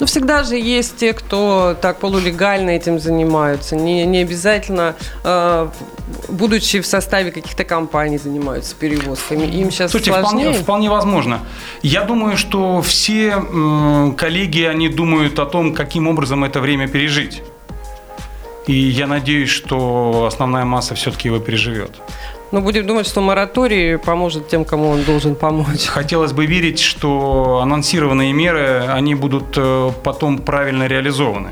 Ну, 0.00 0.06
всегда 0.06 0.42
же 0.44 0.56
есть 0.56 0.96
те, 0.96 1.12
кто 1.12 1.76
так 1.80 1.98
полулегально 1.98 2.70
этим 2.70 2.98
занимаются. 2.98 3.76
Не, 3.76 4.04
не 4.06 4.18
обязательно, 4.18 4.94
э, 5.24 5.68
будучи 6.28 6.80
в 6.80 6.86
составе 6.86 7.30
каких-то 7.30 7.64
компаний, 7.64 8.18
занимаются 8.18 8.74
перевозками. 8.74 9.44
Им 9.46 9.70
сейчас 9.70 9.90
Слушайте, 9.90 10.12
сложнее. 10.12 10.44
вполне, 10.44 10.62
вполне 10.62 10.90
возможно. 10.90 11.40
Я 11.82 12.02
думаю, 12.04 12.36
что 12.36 12.80
все 12.82 13.28
м, 13.30 14.14
коллеги, 14.16 14.62
они 14.62 14.88
думают 14.88 15.38
о 15.38 15.46
том, 15.46 15.74
каким 15.74 16.08
образом 16.08 16.44
это 16.44 16.60
время 16.60 16.88
пережить. 16.88 17.42
И 18.66 18.74
я 18.74 19.06
надеюсь, 19.06 19.50
что 19.50 20.26
основная 20.26 20.64
масса 20.64 20.94
все-таки 20.94 21.28
его 21.28 21.38
переживет. 21.38 21.92
Но 22.52 22.60
будем 22.60 22.86
думать, 22.86 23.06
что 23.06 23.20
мораторий 23.20 23.98
поможет 23.98 24.48
тем, 24.48 24.64
кому 24.64 24.90
он 24.90 25.02
должен 25.02 25.34
помочь. 25.34 25.86
Хотелось 25.86 26.32
бы 26.32 26.46
верить, 26.46 26.78
что 26.78 27.60
анонсированные 27.62 28.32
меры, 28.32 28.86
они 28.88 29.14
будут 29.14 29.54
э, 29.56 29.90
потом 30.04 30.38
правильно 30.38 30.86
реализованы. 30.86 31.50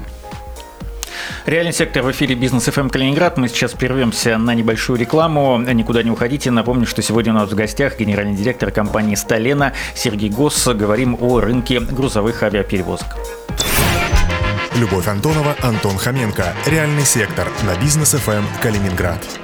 Реальный 1.46 1.72
сектор 1.72 2.02
в 2.02 2.10
эфире 2.10 2.34
Бизнес 2.34 2.64
ФМ 2.64 2.88
Калининград. 2.88 3.36
Мы 3.36 3.48
сейчас 3.48 3.72
прервемся 3.72 4.38
на 4.38 4.54
небольшую 4.54 4.98
рекламу. 4.98 5.58
Никуда 5.58 6.02
не 6.02 6.10
уходите. 6.10 6.50
Напомню, 6.50 6.86
что 6.86 7.02
сегодня 7.02 7.32
у 7.32 7.36
нас 7.36 7.50
в 7.50 7.54
гостях 7.54 7.98
генеральный 7.98 8.34
директор 8.34 8.70
компании 8.70 9.14
«Сталена» 9.14 9.74
Сергей 9.94 10.30
Госс. 10.30 10.66
Говорим 10.68 11.18
о 11.20 11.40
рынке 11.40 11.80
грузовых 11.80 12.42
авиаперевозок. 12.42 13.08
Любовь 14.76 15.06
Антонова, 15.06 15.54
Антон 15.62 15.98
Хоменко. 15.98 16.54
Реальный 16.66 17.04
сектор 17.04 17.48
на 17.64 17.78
бизнес 17.78 18.12
ФМ 18.12 18.44
Калининград. 18.62 19.43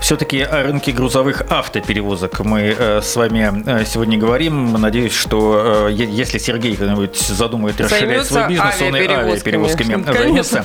Все-таки 0.00 0.40
о 0.40 0.62
рынке 0.62 0.92
грузовых 0.92 1.42
автоперевозок 1.50 2.40
мы 2.40 2.74
э, 2.78 3.00
с 3.02 3.16
вами 3.16 3.62
э, 3.66 3.84
сегодня 3.84 4.16
говорим. 4.16 4.72
Надеюсь, 4.72 5.12
что 5.12 5.88
э, 5.88 5.92
если 5.92 6.38
Сергей 6.38 6.76
когда-нибудь 6.76 7.16
задумает 7.16 7.80
расширять 7.80 8.26
Займется 8.26 8.32
свой 8.32 8.48
бизнес, 8.48 8.82
он 8.82 8.96
и 8.96 9.06
авиаперевозками. 9.06 10.04
займется. 10.12 10.64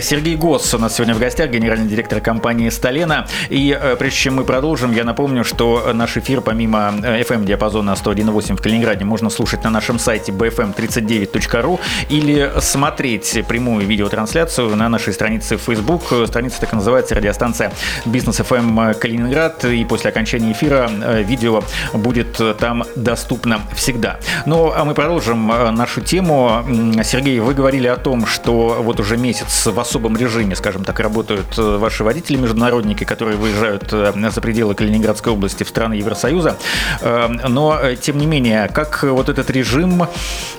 Сергей 0.00 0.36
Госс 0.36 0.72
у 0.72 0.78
нас 0.78 0.94
сегодня 0.94 1.14
в 1.14 1.18
гостях, 1.18 1.50
генеральный 1.50 1.88
директор 1.88 2.20
компании 2.20 2.68
«Сталена». 2.68 3.26
И 3.48 3.78
прежде 3.98 4.18
чем 4.18 4.36
мы 4.36 4.44
продолжим, 4.44 4.92
я 4.92 5.04
напомню, 5.04 5.44
что 5.44 5.90
наш 5.92 6.16
эфир 6.16 6.40
помимо 6.40 6.94
FM-диапазона 7.02 7.94
101.8 7.94 8.56
в 8.56 8.62
Калининграде 8.62 9.04
можно 9.04 9.30
слушать 9.30 9.64
на 9.64 9.70
нашем 9.70 9.98
сайте 9.98 10.32
bfm39.ru 10.32 11.80
или 12.08 12.52
смотреть 12.60 13.44
прямую 13.48 13.84
видеотрансляцию 13.86 14.76
на 14.76 14.88
нашей 14.88 15.12
странице 15.12 15.56
в 15.56 15.60
Facebook. 15.60 16.04
Страница 16.26 16.60
так 16.60 16.72
и 16.72 16.76
называется 16.76 17.14
«Радиостанция 17.14 17.72
Бизнес 18.04 18.40
ФМ 18.44 18.94
Калининград». 18.94 19.64
И 19.64 19.84
после 19.84 20.10
окончания 20.10 20.52
эфира 20.52 20.90
э, 20.90 21.22
видео 21.22 21.62
будет 21.92 22.40
э, 22.40 22.54
там 22.54 22.84
доступно 22.96 23.60
всегда. 23.74 24.18
Ну, 24.46 24.72
а 24.74 24.84
мы 24.84 24.94
продолжим 24.94 25.50
э, 25.50 25.70
нашу 25.70 26.00
тему. 26.00 26.64
Сергей, 27.02 27.40
вы 27.40 27.54
говорили 27.54 27.86
о 27.86 27.96
том, 27.96 28.26
что 28.26 28.78
вот 28.80 29.00
уже 29.00 29.16
месяц 29.16 29.66
в 29.66 29.78
особом 29.78 30.16
режиме, 30.16 30.56
скажем 30.56 30.84
так, 30.84 31.00
работают 31.00 31.58
э, 31.58 31.76
ваши 31.78 32.04
водители-международники, 32.04 33.04
которые 33.04 33.36
выезжают 33.36 33.92
э, 33.92 34.12
за 34.30 34.40
пределы 34.40 34.74
Калининградской 34.74 35.32
области 35.32 35.64
в 35.64 35.68
страны 35.68 35.94
Евросоюза. 35.94 36.56
Э, 37.00 37.28
Но, 37.48 37.78
э, 37.80 37.96
тем 37.96 38.18
не 38.18 38.26
менее, 38.26 38.68
как 38.68 39.02
вот 39.02 39.28
этот 39.28 39.50
режим, 39.50 40.06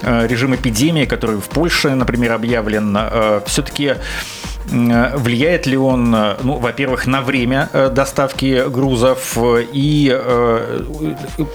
э, 0.01 0.27
режим 0.27 0.55
эпидемии, 0.55 1.05
который 1.05 1.37
в 1.37 1.49
Польше, 1.49 1.95
например, 1.95 2.33
объявлен, 2.33 2.97
все-таки 3.45 3.95
Влияет 4.67 5.67
ли 5.67 5.77
он, 5.77 6.13
э, 6.13 6.35
ну, 6.41 6.57
во-первых, 6.57 7.05
на 7.05 7.21
время 7.21 7.69
э, 7.71 7.89
доставки 7.89 8.67
грузов 8.67 9.37
э, 9.37 9.65
и 9.71 10.11
э, 10.11 10.81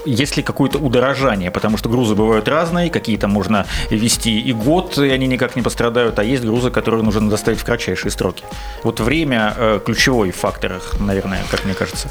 есть 0.05 0.37
ли 0.37 0.43
какое-то 0.43 0.77
удорожание? 0.77 1.51
Потому 1.51 1.77
что 1.77 1.89
грузы 1.89 2.15
бывают 2.15 2.47
разные, 2.47 2.89
какие-то 2.89 3.27
можно 3.27 3.65
вести 3.89 4.39
и 4.39 4.53
год, 4.53 4.97
и 4.97 5.09
они 5.09 5.27
никак 5.27 5.55
не 5.55 5.61
пострадают, 5.61 6.19
а 6.19 6.23
есть 6.23 6.43
грузы, 6.43 6.71
которые 6.71 7.03
нужно 7.03 7.29
доставить 7.29 7.59
в 7.59 7.65
кратчайшие 7.65 8.11
сроки. 8.11 8.43
Вот 8.83 8.99
время 8.99 9.53
э, 9.57 9.79
ключевой 9.85 10.31
фактор, 10.31 10.81
наверное, 10.99 11.41
как 11.51 11.65
мне 11.65 11.73
кажется. 11.73 12.09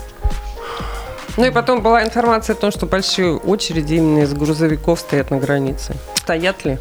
Ну 1.36 1.46
и 1.46 1.50
потом 1.50 1.80
была 1.82 2.02
информация 2.04 2.54
о 2.54 2.58
том, 2.58 2.70
что 2.70 2.86
большие 2.86 3.36
очереди 3.36 3.94
именно 3.94 4.24
из 4.24 4.34
грузовиков 4.34 5.00
стоят 5.00 5.30
на 5.30 5.38
границе. 5.38 5.94
Стоят 6.16 6.64
ли? 6.64 6.78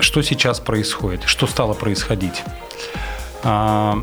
Что 0.00 0.22
сейчас 0.22 0.58
происходит? 0.60 1.22
Что 1.24 1.46
стало 1.46 1.74
происходить? 1.74 2.42
А, 3.44 4.02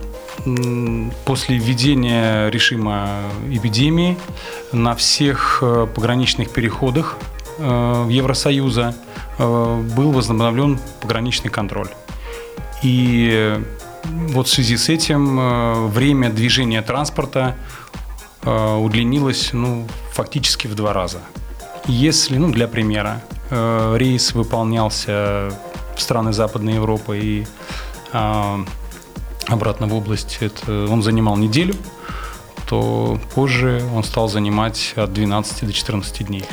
после 1.26 1.58
введения 1.58 2.50
режима 2.50 3.10
эпидемии 3.50 4.18
на 4.72 4.96
всех 4.96 5.60
э, 5.62 5.88
пограничных 5.94 6.52
переходах 6.52 7.18
э, 7.58 8.08
Евросоюза 8.10 8.96
э, 9.38 9.82
был 9.96 10.12
возобновлен 10.12 10.80
пограничный 11.02 11.50
контроль. 11.50 11.90
И 12.82 13.60
вот 14.06 14.48
в 14.48 14.50
связи 14.50 14.78
с 14.78 14.88
этим 14.88 15.90
время 15.90 16.30
движения 16.30 16.82
транспорта 16.82 17.58
удлинилось 18.42 19.50
ну, 19.52 19.86
фактически 20.14 20.68
в 20.68 20.76
два 20.76 20.94
раза. 20.94 21.20
Если, 21.86 22.38
ну, 22.38 22.50
для 22.50 22.70
примера, 22.70 23.22
рейс 23.50 24.34
выполнялся 24.34 25.52
в 25.96 26.02
страны 26.02 26.34
Западной 26.34 26.76
Европы 26.76 27.20
и 27.20 27.48
обратно 29.48 29.88
в 29.88 29.94
область, 29.94 30.38
это 30.42 30.88
он 30.90 31.02
занимал 31.02 31.36
неделю, 31.38 31.76
то 32.68 33.20
позже 33.34 33.84
он 33.96 34.04
стал 34.04 34.28
занимать 34.28 34.94
от 34.96 35.12
12 35.14 35.66
до 35.66 35.74
14 35.74 36.28
дней. 36.28 36.46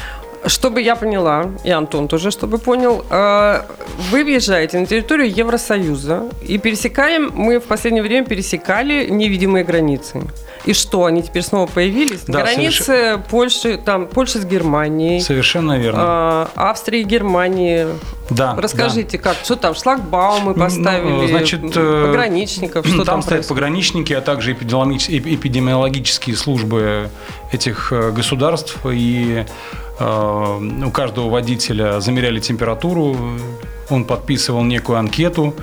Чтобы 0.47 0.81
я 0.81 0.95
поняла, 0.97 1.51
и 1.65 1.71
Антон 1.71 2.09
тоже, 2.09 2.31
чтобы 2.31 2.59
понял, 2.59 3.05
э, 3.11 3.63
вы 4.11 4.25
въезжаете 4.25 4.79
на 4.79 4.87
территорию 4.87 5.29
Евросоюза 5.31 6.29
и 6.47 6.59
пересекаем, 6.59 7.33
мы 7.35 7.59
в 7.59 7.65
последнее 7.65 8.03
время 8.03 8.27
пересекали 8.27 9.09
невидимые 9.11 9.65
границы. 9.65 10.23
И 10.65 10.73
что, 10.73 11.05
они 11.05 11.23
теперь 11.23 11.43
снова 11.43 11.67
появились? 11.67 12.23
Да, 12.27 12.43
Границы 12.43 12.83
соверш... 12.83 13.21
Польши, 13.31 13.79
там, 13.79 14.07
Польши 14.07 14.41
с 14.41 14.45
Германией. 14.45 15.21
Совершенно 15.21 15.79
верно. 15.79 16.49
Э, 16.57 16.61
Австрии, 16.61 17.03
Германии. 17.03 17.87
Да. 18.31 18.57
Расскажите, 18.57 19.19
да. 19.19 19.23
как, 19.23 19.37
что 19.45 19.57
там, 19.57 19.75
шлагбаумы 19.75 20.53
ну, 20.55 20.65
поставили, 20.65 21.09
ну, 21.11 21.29
значит, 21.29 21.61
э, 21.77 22.07
пограничников, 22.07 22.87
что 22.87 22.99
там 22.99 23.07
Там 23.07 23.23
стоят 23.23 23.47
пограничники, 23.47 24.13
а 24.13 24.21
также 24.21 24.53
эпидемиологические 24.53 26.37
службы 26.37 27.11
этих 27.53 27.93
э, 27.93 28.11
государств 28.11 28.79
и 28.85 29.47
Э, 29.99 30.61
у 30.85 30.91
каждого 30.91 31.31
водителя 31.31 32.01
замеряли 32.01 32.41
температуру, 32.41 33.17
он 33.89 34.05
подписывал 34.05 34.63
некую 34.65 34.99
анкету, 34.99 35.55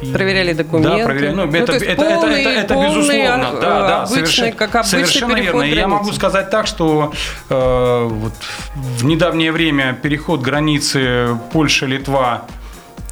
Проверяли 0.00 0.52
документы. 0.54 0.98
Да, 0.98 1.04
проверяли. 1.04 1.34
Ну, 1.34 1.46
ну 1.46 1.52
это, 1.52 1.72
это, 1.72 1.96
полный, 1.96 2.40
это, 2.40 2.50
это, 2.50 2.60
это, 2.60 2.74
полный, 2.74 2.88
безусловно. 2.96 3.48
А, 3.48 3.60
да, 3.60 3.60
да, 3.60 4.02
обычный, 4.02 4.16
совершенно, 4.16 4.52
как 4.52 4.74
обычный 4.74 4.90
совершенно 4.90 5.34
верно. 5.36 5.58
Границы. 5.58 5.78
Я 5.78 5.88
могу 5.88 6.12
сказать 6.12 6.50
так, 6.50 6.66
что 6.66 7.12
э, 7.48 8.08
вот, 8.10 8.32
в 8.74 9.04
недавнее 9.04 9.52
время 9.52 9.92
переход 9.92 10.40
границы 10.40 11.38
Польша-Литва, 11.52 12.46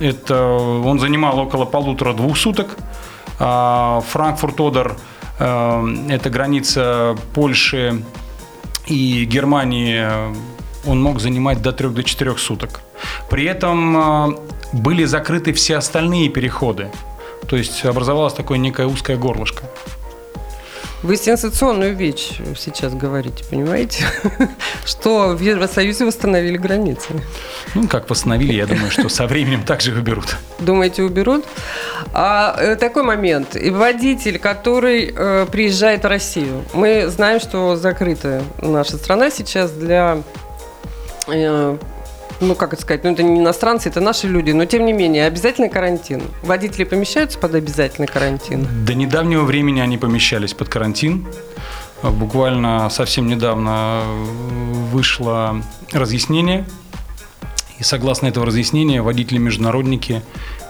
это 0.01 0.43
он 0.43 0.99
занимал 0.99 1.39
около 1.39 1.67
полутора-двух 1.67 2.37
суток. 2.37 2.77
А 3.39 4.03
Франкфурт-Одер, 4.13 4.97
э, 5.39 5.85
это 6.09 6.31
граница 6.31 7.17
Польши 7.35 8.03
и 8.87 9.25
Германии 9.27 10.07
он 10.87 11.03
мог 11.03 11.21
занимать 11.21 11.63
до 11.63 11.73
3 11.73 11.89
до 11.91 12.03
4 12.03 12.37
суток. 12.37 12.81
При 13.31 13.45
этом 13.45 13.97
э, 13.97 14.37
были 14.73 15.05
закрыты 15.05 15.53
все 15.53 15.77
остальные 15.77 16.29
переходы. 16.29 16.91
То 17.49 17.57
есть 17.57 17.85
образовалось 17.85 18.35
такое 18.35 18.59
некое 18.59 18.87
узкое 18.87 19.17
горлышко. 19.17 19.65
Вы 21.03 21.17
сенсационную 21.17 21.95
вещь 21.95 22.41
сейчас 22.57 22.93
говорите, 22.93 23.45
понимаете? 23.49 24.05
Что 24.85 25.29
в 25.29 25.41
Евросоюзе 25.41 26.05
восстановили 26.05 26.57
границы. 26.57 27.23
Ну, 27.77 27.87
как 27.87 28.11
восстановили, 28.11 28.53
я 28.53 28.67
думаю, 28.67 28.91
что 28.91 29.09
со 29.09 29.27
временем 29.27 29.63
также 29.63 29.93
уберут. 29.93 30.37
Думаете, 30.59 31.05
уберут? 31.05 31.45
А, 32.13 32.57
э, 32.59 32.75
такой 32.75 33.05
момент. 33.05 33.55
Водитель, 33.55 34.41
который 34.41 35.15
э, 35.15 35.47
приезжает 35.53 36.03
в 36.03 36.09
Россию. 36.09 36.65
Мы 36.73 37.07
знаем, 37.07 37.39
что 37.39 37.77
закрыта 37.77 38.43
наша 38.61 38.97
страна 38.97 39.31
сейчас 39.31 39.71
для 39.71 40.23
ну, 42.41 42.55
как 42.55 42.73
это 42.73 42.83
сказать, 42.83 43.05
ну, 43.05 43.13
это 43.13 43.23
не 43.23 43.41
иностранцы, 43.41 43.89
это 43.89 44.01
наши 44.01 44.29
люди, 44.29 44.53
но, 44.53 44.65
тем 44.65 44.87
не 44.87 44.93
менее, 44.93 45.27
обязательный 45.27 45.69
карантин. 45.69 46.23
Водители 46.43 46.85
помещаются 46.85 47.39
под 47.39 47.55
обязательный 47.55 48.07
карантин? 48.07 48.67
До 48.85 48.95
недавнего 48.95 49.43
времени 49.43 49.81
они 49.81 49.99
помещались 49.99 50.55
под 50.55 50.69
карантин. 50.69 51.27
Буквально 52.03 52.89
совсем 52.91 53.27
недавно 53.27 54.03
вышло 54.93 55.63
разъяснение, 55.93 56.65
и 57.79 57.83
согласно 57.83 58.29
этого 58.29 58.47
разъяснения 58.47 59.03
водители-международники 59.03 60.23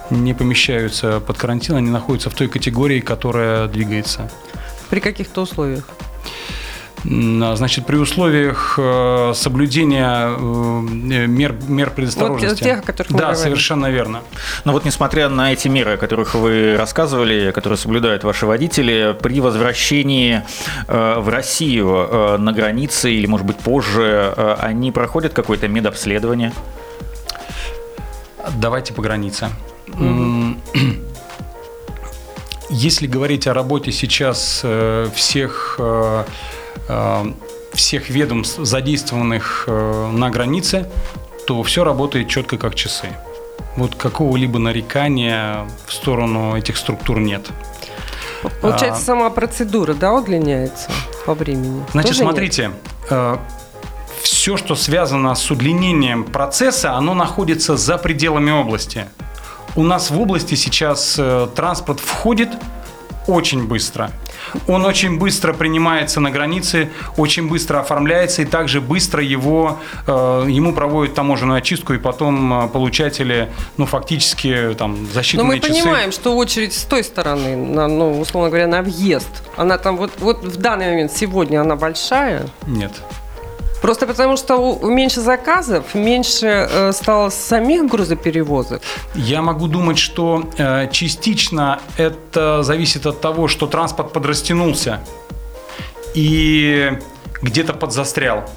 не 0.09 0.33
помещаются 0.33 1.19
под 1.19 1.37
карантин, 1.37 1.75
они 1.75 1.91
находятся 1.91 2.31
в 2.31 2.33
той 2.33 2.47
категории, 2.47 2.99
которая 2.99 3.67
двигается. 3.67 4.31
При 4.89 4.99
каких-то 4.99 5.41
условиях? 5.41 5.87
А, 7.05 7.55
значит, 7.55 7.85
при 7.85 7.95
условиях 7.95 8.75
э, 8.77 9.33
соблюдения 9.35 10.35
э, 10.35 11.25
мер, 11.27 11.55
мер 11.67 11.91
предосторожности. 11.91 12.63
Вот 12.63 12.69
тех, 12.69 12.79
о 12.79 12.81
которых 12.81 13.13
Да, 13.13 13.35
совершенно 13.35 13.89
верно. 13.89 14.21
Но 14.65 14.73
вот 14.73 14.85
несмотря 14.85 15.29
на 15.29 15.53
эти 15.53 15.67
меры, 15.67 15.93
о 15.93 15.97
которых 15.97 16.35
вы 16.35 16.75
рассказывали, 16.77 17.51
которые 17.51 17.77
соблюдают 17.77 18.23
ваши 18.23 18.45
водители, 18.45 19.15
при 19.21 19.39
возвращении 19.39 20.43
э, 20.87 21.19
в 21.19 21.29
Россию 21.29 22.37
на 22.37 22.51
границе 22.51 23.11
или, 23.11 23.25
может 23.25 23.45
быть, 23.45 23.57
позже, 23.57 24.33
они 24.59 24.91
проходят 24.91 25.33
какое-то 25.33 25.67
медобследование? 25.67 26.53
Давайте 28.57 28.93
по 28.93 29.01
границе. 29.01 29.49
Mm-hmm. 29.87 30.55
Если 32.69 33.07
говорить 33.07 33.47
о 33.47 33.53
работе 33.53 33.91
сейчас 33.91 34.63
всех 35.15 35.79
Э, 35.79 36.23
всех 37.73 38.09
ведомств, 38.09 38.59
задействованных 38.61 39.65
э, 39.67 40.11
на 40.11 40.29
границе, 40.29 40.89
то 41.47 41.61
все 41.63 41.83
работает 41.83 42.27
четко 42.27 42.57
как 42.57 42.75
часы. 42.75 43.07
Вот 43.75 43.95
какого-либо 43.95 44.59
нарекания 44.59 45.67
в 45.87 45.93
сторону 45.93 46.57
этих 46.57 46.77
структур 46.77 47.19
нет. 47.19 47.47
Получается, 48.61 49.01
а, 49.01 49.05
сама 49.05 49.29
процедура, 49.29 49.93
да, 49.93 50.13
удлиняется 50.13 50.89
по 51.25 51.33
времени? 51.33 51.83
Значит, 51.91 52.11
Тоже 52.11 52.21
смотрите, 52.23 52.63
нет? 52.63 52.71
Э, 53.09 53.37
все, 54.21 54.57
что 54.57 54.75
связано 54.75 55.33
с 55.35 55.49
удлинением 55.51 56.23
процесса, 56.23 56.93
оно 56.93 57.13
находится 57.13 57.77
за 57.77 57.97
пределами 57.97 58.51
области. 58.51 59.05
У 59.75 59.83
нас 59.83 60.09
в 60.09 60.19
области 60.19 60.55
сейчас 60.55 61.19
транспорт 61.55 61.99
входит 61.99 62.49
очень 63.27 63.67
быстро. 63.67 64.11
Он 64.67 64.85
очень 64.85 65.17
быстро 65.17 65.53
принимается 65.53 66.19
на 66.19 66.31
границе, 66.31 66.89
очень 67.17 67.47
быстро 67.47 67.79
оформляется, 67.79 68.41
и 68.41 68.45
также 68.45 68.81
быстро 68.81 69.23
его, 69.23 69.79
э, 70.07 70.45
ему 70.49 70.73
проводят 70.73 71.15
таможенную 71.15 71.57
очистку, 71.57 71.93
и 71.93 71.97
потом 71.97 72.65
э, 72.65 72.67
получатели, 72.67 73.49
ну, 73.77 73.85
фактически, 73.85 74.75
там, 74.77 75.07
за 75.13 75.21
считанные 75.21 75.37
Но 75.37 75.43
мы 75.43 75.59
часы... 75.59 75.69
понимаем, 75.69 76.11
что 76.11 76.35
очередь 76.35 76.73
с 76.73 76.83
той 76.83 77.03
стороны, 77.03 77.55
на, 77.55 77.87
ну, 77.87 78.19
условно 78.19 78.49
говоря, 78.49 78.67
на 78.67 78.81
въезд, 78.81 79.43
она 79.57 79.77
там 79.77 79.97
вот, 79.97 80.11
вот 80.19 80.43
в 80.43 80.57
данный 80.57 80.89
момент, 80.89 81.11
сегодня 81.11 81.61
она 81.61 81.75
большая? 81.75 82.47
Нет. 82.67 82.91
Просто 83.81 84.05
потому, 84.07 84.35
что 84.35 84.79
меньше 84.83 85.21
заказов, 85.21 85.95
меньше 85.95 86.47
э, 86.69 86.91
стало 86.91 87.29
самих 87.29 87.87
грузоперевозок. 87.87 88.81
Я 89.15 89.41
могу 89.41 89.67
думать, 89.67 89.97
что 89.97 90.49
э, 90.57 90.89
частично 90.91 91.79
это 91.97 92.61
зависит 92.63 93.05
от 93.05 93.21
того, 93.21 93.47
что 93.47 93.67
транспорт 93.67 94.11
подрастянулся 94.11 94.99
и 96.13 96.99
где-то 97.41 97.73
подзастрял. 97.73 98.49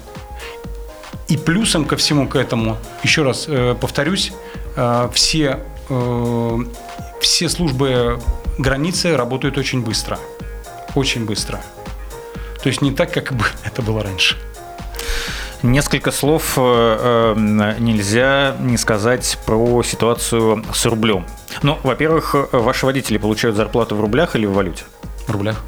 И 1.29 1.37
плюсом 1.37 1.85
ко 1.85 1.95
всему 1.95 2.27
к 2.27 2.35
этому, 2.35 2.77
еще 3.03 3.23
раз 3.23 3.45
э, 3.47 3.75
повторюсь, 3.79 4.33
все, 5.13 5.59
все 7.21 7.47
службы 7.47 8.19
границы 8.57 9.15
работают 9.15 9.57
очень 9.57 9.83
быстро. 9.83 10.17
Очень 10.95 11.25
быстро. 11.25 11.61
То 12.63 12.69
есть 12.69 12.81
не 12.81 12.91
так, 12.91 13.13
как 13.13 13.31
это 13.63 13.81
было 13.83 14.01
раньше. 14.01 14.35
Несколько 15.63 16.11
слов 16.11 16.57
э, 16.57 17.35
э, 17.37 17.79
нельзя 17.79 18.53
не 18.59 18.77
сказать 18.77 19.39
про 19.45 19.81
ситуацию 19.81 20.61
с 20.73 20.85
рублем. 20.85 21.25
Ну, 21.61 21.79
во-первых, 21.83 22.35
ваши 22.51 22.85
водители 22.85 23.17
получают 23.17 23.55
зарплату 23.55 23.95
в 23.95 24.01
рублях 24.01 24.35
или 24.35 24.45
в 24.45 24.51
валюте? 24.51 24.83
В 25.25 25.31
рублях. 25.31 25.63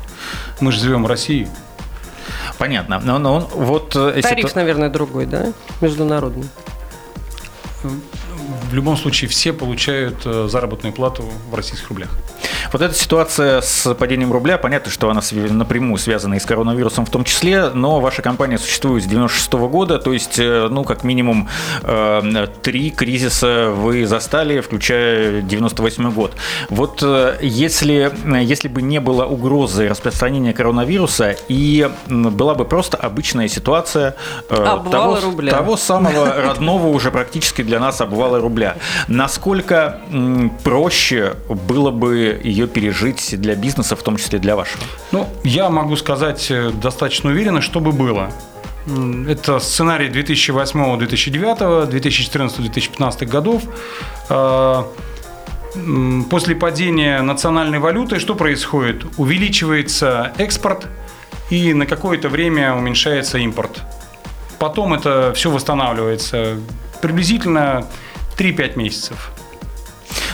Мы 0.60 0.74
же 0.74 0.82
живем 0.82 1.06
в 1.06 1.08
России. 1.08 1.48
Понятно. 2.58 3.00
Но, 3.00 3.20
но 3.20 3.40
вот 3.54 3.96
э, 3.96 4.22
Тариф, 4.22 4.48
ситу... 4.50 4.60
наверное, 4.60 4.90
другой, 4.90 5.28
да? 5.28 5.54
Международный. 5.80 6.50
В 7.84 8.74
любом 8.74 8.98
случае 8.98 9.30
все 9.30 9.54
получают 9.54 10.24
заработную 10.24 10.92
плату 10.92 11.24
в 11.50 11.56
российских 11.56 11.88
рублях. 11.88 12.10
Вот 12.72 12.82
эта 12.82 12.94
ситуация 12.94 13.62
с 13.62 13.94
падением 13.96 14.32
рубля, 14.32 14.58
понятно, 14.58 14.92
что 14.92 15.10
она 15.10 15.22
напрямую 15.32 15.98
связана 15.98 16.36
и 16.36 16.40
с 16.40 16.46
коронавирусом 16.46 17.06
в 17.06 17.10
том 17.10 17.24
числе, 17.24 17.70
но 17.70 18.00
ваша 18.00 18.22
компания 18.22 18.58
существует 18.58 19.04
с 19.04 19.08
96 19.08 19.54
-го 19.54 19.70
года, 19.70 20.00
то 20.00 20.14
есть, 20.14 20.40
э, 20.40 20.68
ну, 20.70 20.84
как 20.84 21.04
минимум, 21.04 21.48
э, 21.84 22.48
три 22.62 22.90
кризиса 22.92 23.72
вы 23.72 24.06
застали, 24.06 24.60
включая 24.62 25.42
98 25.42 26.12
год. 26.12 26.34
Вот 26.70 27.04
э, 27.04 27.38
если, 27.42 28.12
если 28.42 28.68
бы 28.68 28.82
не 28.82 29.00
было 29.00 29.26
угрозы 29.26 29.88
распространения 29.88 30.54
коронавируса 30.54 31.36
и 31.48 31.90
была 32.08 32.56
бы 32.56 32.66
просто 32.66 32.98
обычная 32.98 33.48
ситуация 33.48 34.16
того, 34.50 35.20
рубля. 35.24 35.52
того 35.52 35.78
самого 35.78 36.34
родного 36.42 36.88
уже 36.88 37.12
практически 37.12 37.64
для 37.64 37.80
нас 37.80 38.02
обвала 38.02 38.40
рубля, 38.40 38.78
насколько 39.08 40.00
проще 40.64 41.36
было 41.48 41.92
бы 41.92 42.40
ее 42.56 42.68
пережить 42.68 43.40
для 43.40 43.56
бизнеса, 43.56 43.96
в 43.96 44.04
том 44.04 44.18
числе 44.18 44.40
для 44.40 44.56
вашего? 44.56 44.84
Ну, 45.12 45.28
я 45.44 45.70
могу 45.70 45.96
сказать 45.96 46.52
достаточно 46.80 47.30
уверенно, 47.30 47.62
что 47.62 47.80
бы 47.80 47.92
было. 47.92 48.32
Это 49.28 49.60
сценарий 49.60 50.10
2008, 50.10 50.98
2009, 51.00 51.90
2014, 51.90 52.62
2015 52.62 53.28
годов. 53.28 53.64
А, 54.30 54.88
после 56.30 56.56
падения 56.56 57.22
национальной 57.22 57.80
валюты 57.80 58.20
что 58.20 58.36
происходит? 58.36 59.06
Увеличивается 59.18 60.34
экспорт 60.38 60.88
и 61.50 61.74
на 61.74 61.86
какое-то 61.86 62.30
время 62.30 62.76
уменьшается 62.76 63.40
импорт. 63.40 63.82
Потом 64.60 64.94
это 64.94 65.34
все 65.36 65.50
восстанавливается 65.50 66.58
приблизительно 67.02 67.88
3-5 68.38 68.78
месяцев. 68.78 69.32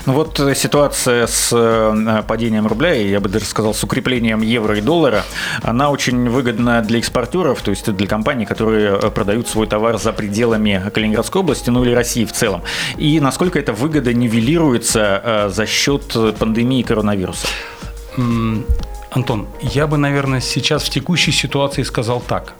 Ну 0.05 0.13
вот 0.13 0.39
э, 0.39 0.55
ситуация 0.55 1.27
с 1.27 1.49
э, 1.51 2.23
падением 2.27 2.65
рубля, 2.65 2.95
и 2.95 3.09
я 3.09 3.19
бы 3.19 3.29
даже 3.29 3.45
сказал, 3.45 3.73
с 3.73 3.83
укреплением 3.83 4.41
евро 4.41 4.77
и 4.77 4.81
доллара, 4.81 5.23
она 5.61 5.91
очень 5.91 6.27
выгодна 6.27 6.81
для 6.81 6.97
экспортеров, 6.99 7.61
то 7.61 7.69
есть 7.69 7.91
для 7.91 8.07
компаний, 8.07 8.45
которые 8.45 8.97
э, 8.97 9.11
продают 9.11 9.47
свой 9.47 9.67
товар 9.67 9.99
за 9.99 10.11
пределами 10.11 10.81
Калининградской 10.91 11.41
области, 11.41 11.69
ну 11.69 11.83
или 11.83 11.93
России 11.93 12.25
в 12.25 12.31
целом. 12.31 12.63
И 12.97 13.19
насколько 13.19 13.59
эта 13.59 13.73
выгода 13.73 14.11
нивелируется 14.13 15.49
за 15.53 15.65
счет 15.67 16.15
пандемии 16.39 16.81
коронавируса? 16.81 17.47
Антон, 19.11 19.47
я 19.61 19.87
бы, 19.87 19.97
наверное, 19.97 20.41
сейчас 20.41 20.83
в 20.83 20.89
текущей 20.89 21.31
ситуации 21.31 21.83
сказал 21.83 22.21
так. 22.21 22.53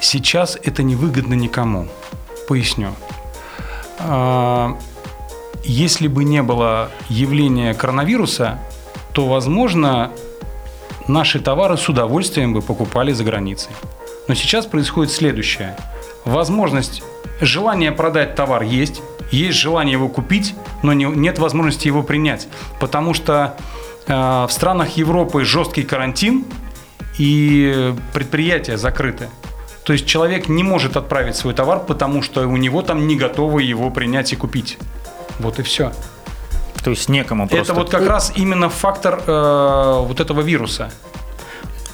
Сейчас 0.00 0.58
это 0.62 0.82
невыгодно 0.82 1.34
никому. 1.34 1.88
Поясню. 2.48 2.94
Если 5.64 6.08
бы 6.08 6.24
не 6.24 6.42
было 6.42 6.90
явления 7.08 7.74
коронавируса, 7.74 8.58
то, 9.12 9.28
возможно, 9.28 10.10
наши 11.06 11.38
товары 11.40 11.76
с 11.76 11.88
удовольствием 11.88 12.52
бы 12.52 12.62
покупали 12.62 13.12
за 13.12 13.24
границей. 13.24 13.70
Но 14.28 14.34
сейчас 14.34 14.66
происходит 14.66 15.12
следующее. 15.12 15.76
Возможность, 16.24 17.02
желание 17.40 17.92
продать 17.92 18.34
товар 18.34 18.62
есть, 18.62 19.02
есть 19.30 19.58
желание 19.58 19.92
его 19.94 20.08
купить, 20.08 20.54
но 20.82 20.92
не, 20.92 21.04
нет 21.04 21.38
возможности 21.38 21.86
его 21.86 22.02
принять, 22.02 22.48
потому 22.80 23.14
что 23.14 23.56
э, 24.06 24.12
в 24.12 24.48
странах 24.50 24.96
Европы 24.96 25.44
жесткий 25.44 25.82
карантин 25.82 26.44
и 27.18 27.94
предприятия 28.12 28.76
закрыты. 28.76 29.28
То 29.84 29.92
есть 29.92 30.06
человек 30.06 30.48
не 30.48 30.62
может 30.62 30.96
отправить 30.96 31.34
свой 31.34 31.54
товар, 31.54 31.80
потому 31.80 32.22
что 32.22 32.46
у 32.46 32.56
него 32.56 32.82
там 32.82 33.06
не 33.06 33.16
готовы 33.16 33.62
его 33.62 33.90
принять 33.90 34.32
и 34.32 34.36
купить. 34.36 34.78
Вот 35.38 35.58
и 35.58 35.62
все. 35.62 35.92
То 36.82 36.90
есть 36.90 37.08
некому 37.08 37.48
просто. 37.48 37.72
Это 37.72 37.80
вот 37.80 37.90
как 37.90 38.06
раз 38.06 38.32
именно 38.34 38.68
фактор 38.68 39.22
э, 39.26 40.02
вот 40.04 40.20
этого 40.20 40.40
вируса. 40.40 40.90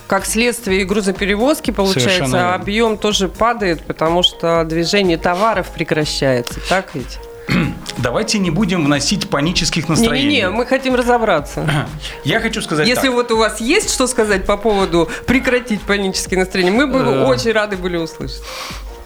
Как 0.07 0.25
следствие 0.25 0.87
грузоперевозки, 0.87 1.71
получается, 1.71 2.55
объем 2.55 2.97
тоже 2.97 3.29
падает, 3.29 3.85
потому 3.85 4.23
что 4.23 4.65
движение 4.65 5.19
товаров 5.19 5.69
прекращается, 5.69 6.61
так 6.69 6.95
ведь? 6.95 7.19
Давайте 7.99 8.39
не 8.39 8.51
будем 8.51 8.85
вносить 8.85 9.29
панических 9.29 9.89
настроений. 9.89 10.29
Не-не-не, 10.29 10.51
мы 10.51 10.67
хотим 10.67 10.95
разобраться. 10.95 11.69
Я 12.25 12.41
хочу 12.41 12.63
сказать 12.63 12.87
Если 12.87 13.09
так. 13.09 13.13
вот 13.13 13.31
у 13.31 13.37
вас 13.37 13.61
есть 13.61 13.93
что 13.93 14.07
сказать 14.07 14.47
по 14.47 14.57
поводу 14.57 15.11
прекратить 15.27 15.83
панические 15.83 16.41
настроения, 16.41 16.71
мы 16.71 16.87
бы 16.87 16.99
э. 17.01 17.25
очень 17.27 17.53
рады 17.53 17.77
были 17.77 17.97
услышать. 17.97 18.43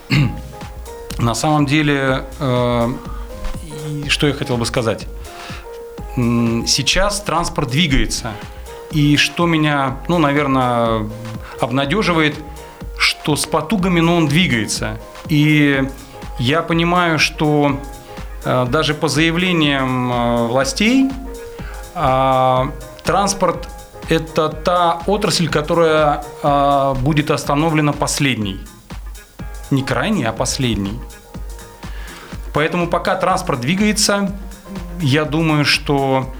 На 1.18 1.34
самом 1.34 1.66
деле, 1.66 2.24
э, 2.38 2.88
что 4.08 4.26
я 4.26 4.34
хотел 4.34 4.56
бы 4.56 4.66
сказать? 4.66 5.06
Сейчас 6.16 7.20
транспорт 7.20 7.70
двигается. 7.70 8.32
И 8.90 9.16
что 9.16 9.46
меня, 9.46 9.98
ну, 10.08 10.18
наверное, 10.18 11.08
обнадеживает, 11.60 12.36
что 12.98 13.36
с 13.36 13.46
потугами, 13.46 14.00
но 14.00 14.16
он 14.16 14.28
двигается. 14.28 14.98
И 15.28 15.82
я 16.38 16.62
понимаю, 16.62 17.18
что 17.18 17.78
э, 18.44 18.66
даже 18.68 18.94
по 18.94 19.08
заявлениям 19.08 20.12
э, 20.12 20.46
властей 20.48 21.10
э, 21.94 22.62
транспорт– 23.04 23.68
это 24.08 24.48
та 24.48 25.00
отрасль, 25.06 25.48
которая 25.48 26.24
будет 27.00 27.30
остановлена 27.30 27.92
последней. 27.92 28.60
Не 29.70 29.82
крайней, 29.82 30.24
а 30.24 30.32
последней. 30.32 30.98
Поэтому 32.52 32.86
пока 32.86 33.16
транспорт 33.16 33.60
двигается, 33.60 34.30
я 35.00 35.24
думаю, 35.24 35.64
что 35.64 36.32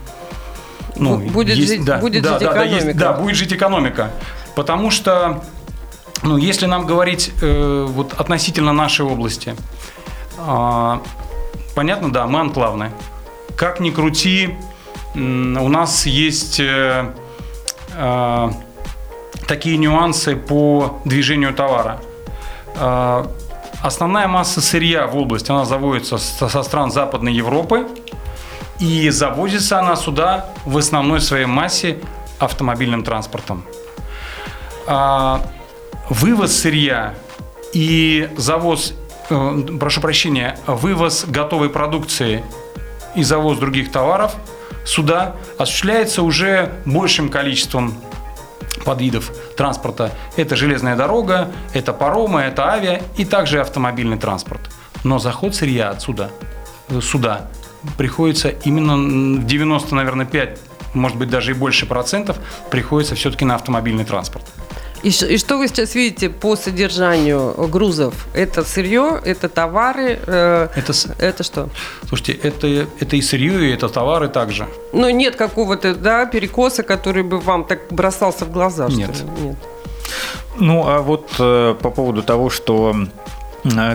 ну, 0.96 1.18
будет, 1.18 1.56
есть, 1.56 1.68
жить, 1.68 1.84
да, 1.84 1.98
будет 1.98 2.22
да, 2.22 2.30
жить 2.32 2.40
да, 2.40 2.46
экономика. 2.52 2.80
Да, 2.80 2.86
есть, 2.86 2.98
да, 2.98 3.12
будет 3.14 3.36
жить 3.36 3.52
экономика. 3.52 4.10
Потому 4.54 4.90
что, 4.90 5.42
ну, 6.22 6.36
если 6.36 6.66
нам 6.66 6.86
говорить 6.86 7.32
э, 7.40 7.86
вот 7.88 8.14
относительно 8.14 8.72
нашей 8.72 9.06
области, 9.06 9.54
э, 10.38 10.98
понятно, 11.74 12.12
да, 12.12 12.26
мы 12.26 12.40
анклавны. 12.40 12.90
Как 13.56 13.80
ни 13.80 13.90
крути, 13.90 14.54
э, 15.14 15.18
у 15.18 15.68
нас 15.68 16.04
есть 16.04 16.60
э, 16.60 17.14
э, 17.94 18.50
такие 19.46 19.78
нюансы 19.78 20.36
по 20.36 21.00
движению 21.06 21.54
товара. 21.54 22.00
Э, 22.76 23.24
Основная 23.82 24.28
масса 24.28 24.60
сырья 24.60 25.08
в 25.08 25.16
область, 25.16 25.50
она 25.50 25.64
заводится 25.64 26.16
со 26.16 26.62
стран 26.62 26.92
Западной 26.92 27.34
Европы, 27.34 27.88
и 28.78 29.10
завозится 29.10 29.80
она 29.80 29.96
сюда 29.96 30.46
в 30.64 30.78
основной 30.78 31.20
своей 31.20 31.46
массе 31.46 31.98
автомобильным 32.38 33.02
транспортом. 33.02 33.64
А, 34.86 35.40
вывоз 36.08 36.52
сырья 36.52 37.14
и 37.72 38.28
завоз, 38.36 38.94
э, 39.30 39.62
прошу 39.80 40.00
прощения, 40.00 40.58
вывоз 40.66 41.24
готовой 41.26 41.68
продукции 41.68 42.44
и 43.16 43.22
завоз 43.24 43.58
других 43.58 43.90
товаров 43.90 44.34
сюда 44.84 45.36
осуществляется 45.58 46.22
уже 46.22 46.72
большим 46.84 47.28
количеством 47.28 47.94
подвидов 48.84 49.30
транспорта. 49.56 50.12
Это 50.36 50.56
железная 50.56 50.96
дорога, 50.96 51.48
это 51.72 51.92
паромы, 51.92 52.40
это 52.40 52.68
авиа 52.68 53.02
и 53.16 53.24
также 53.24 53.60
автомобильный 53.60 54.18
транспорт. 54.18 54.60
Но 55.04 55.18
заход 55.18 55.54
сырья 55.54 55.90
отсюда, 55.90 56.30
э, 56.88 57.00
сюда, 57.00 57.48
приходится 57.98 58.48
именно 58.48 58.96
в 59.40 59.46
90, 59.46 59.94
наверное, 59.94 60.26
5, 60.26 60.58
может 60.94 61.18
быть, 61.18 61.30
даже 61.30 61.52
и 61.52 61.54
больше 61.54 61.86
процентов, 61.86 62.38
приходится 62.70 63.14
все-таки 63.14 63.44
на 63.44 63.54
автомобильный 63.54 64.04
транспорт. 64.04 64.44
И, 65.02 65.08
и 65.08 65.38
что 65.38 65.58
вы 65.58 65.68
сейчас 65.68 65.94
видите 65.94 66.28
по 66.28 66.56
содержанию 66.56 67.54
грузов? 67.68 68.26
Это 68.34 68.64
сырье, 68.64 69.20
это 69.24 69.48
товары, 69.48 70.20
э, 70.26 70.68
это, 70.76 70.92
это 71.18 71.42
что? 71.42 71.68
Слушайте, 72.08 72.32
это, 72.34 72.86
это 73.00 73.16
и 73.16 73.22
сырье, 73.22 73.68
и 73.68 73.72
это 73.72 73.88
товары 73.88 74.28
также. 74.28 74.68
Но 74.92 75.10
нет 75.10 75.36
какого-то 75.36 75.94
да, 75.94 76.26
перекоса, 76.26 76.82
который 76.84 77.24
бы 77.24 77.38
вам 77.38 77.64
так 77.64 77.80
бросался 77.90 78.44
в 78.44 78.52
глаза? 78.52 78.86
Нет. 78.88 79.10
Нет. 79.40 79.56
Ну, 80.58 80.86
а 80.86 81.00
вот 81.00 81.30
э, 81.38 81.74
по 81.80 81.90
поводу 81.90 82.22
того, 82.22 82.50
что 82.50 82.94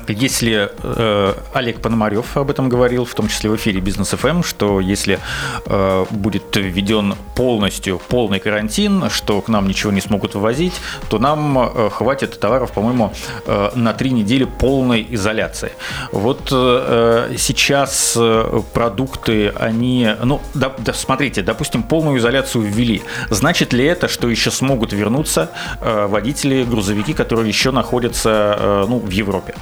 если 0.07 0.71
э, 0.81 1.33
Олег 1.53 1.81
Пономарев 1.81 2.37
об 2.37 2.49
этом 2.49 2.69
говорил, 2.69 3.03
в 3.03 3.13
том 3.13 3.27
числе 3.27 3.49
в 3.49 3.55
эфире 3.57 3.81
Бизнес 3.81 4.09
ФМ, 4.09 4.41
что 4.41 4.79
если 4.79 5.19
э, 5.65 6.05
будет 6.09 6.55
введен 6.55 7.15
полностью 7.35 7.99
полный 8.07 8.39
карантин, 8.39 9.09
что 9.09 9.41
к 9.41 9.49
нам 9.49 9.67
ничего 9.67 9.91
не 9.91 9.99
смогут 9.99 10.35
вывозить, 10.35 10.73
то 11.09 11.19
нам 11.19 11.57
э, 11.59 11.89
хватит 11.89 12.39
товаров, 12.39 12.71
по-моему, 12.71 13.13
э, 13.45 13.71
на 13.75 13.93
три 13.93 14.11
недели 14.11 14.45
полной 14.45 15.05
изоляции. 15.09 15.71
Вот 16.11 16.49
э, 16.51 17.35
сейчас 17.37 18.15
э, 18.17 18.61
продукты, 18.73 19.49
они, 19.49 20.09
ну, 20.23 20.41
да, 20.53 20.73
да, 20.77 20.93
смотрите, 20.93 21.41
допустим, 21.41 21.83
полную 21.83 22.19
изоляцию 22.19 22.63
ввели. 22.63 23.01
Значит 23.29 23.73
ли 23.73 23.83
это, 23.83 24.07
что 24.07 24.29
еще 24.29 24.49
смогут 24.49 24.93
вернуться 24.93 25.51
э, 25.81 26.07
водители, 26.07 26.63
грузовики, 26.63 27.13
которые 27.13 27.49
еще 27.49 27.71
находятся 27.71 28.55
э, 28.57 28.85
ну, 28.87 28.99
в 28.99 29.09
Европе? 29.09 29.56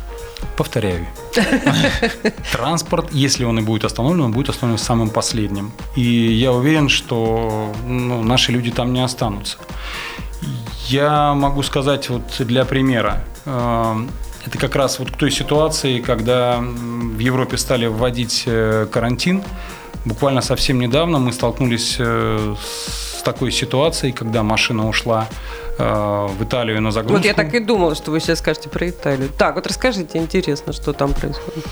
Повторяю. 0.58 1.08
Транспорт, 2.52 3.12
если 3.12 3.44
он 3.46 3.60
и 3.60 3.62
будет 3.62 3.86
остановлен, 3.86 4.26
он 4.26 4.32
будет 4.32 4.50
остановлен 4.50 4.78
самым 4.78 5.10
последним. 5.10 5.72
И 5.96 6.02
я 6.02 6.52
уверен, 6.52 6.90
что 6.90 7.74
ну, 7.86 8.24
наши 8.24 8.52
люди 8.52 8.72
там 8.72 8.94
не 8.94 9.04
останутся. 9.04 9.58
Я 10.88 11.34
могу 11.34 11.64
сказать 11.64 12.10
вот 12.10 12.24
для 12.40 12.64
примера. 12.66 13.24
Э, 13.46 13.96
это 14.46 14.58
как 14.58 14.76
раз 14.76 15.00
вот 15.00 15.12
к 15.12 15.18
той 15.18 15.32
ситуации, 15.32 16.00
когда 16.00 16.60
в 16.60 17.20
Европе 17.20 17.58
стали 17.58 17.88
вводить 17.88 18.44
э, 18.46 18.88
карантин. 18.92 19.44
Буквально 20.06 20.42
совсем 20.42 20.80
недавно 20.80 21.18
мы 21.18 21.34
столкнулись 21.34 21.96
э, 22.00 22.56
с 22.62 23.24
такой 23.24 23.52
ситуацией, 23.52 24.14
когда 24.14 24.44
машина 24.44 24.88
ушла 24.88 25.28
в 25.78 26.38
Италию 26.42 26.82
на 26.82 26.92
загрузку. 26.92 27.18
Вот 27.18 27.26
я 27.26 27.34
так 27.34 27.54
и 27.54 27.60
думала, 27.60 27.96
что 27.96 28.12
вы 28.12 28.20
сейчас 28.20 28.40
скажете 28.40 28.70
про 28.70 28.90
Италию. 28.90 29.30
Так, 29.38 29.56
вот 29.56 29.68
расскажите, 29.68 30.18
интересно, 30.18 30.72
что 30.74 30.94
там 30.94 31.14
происходит. 31.14 31.66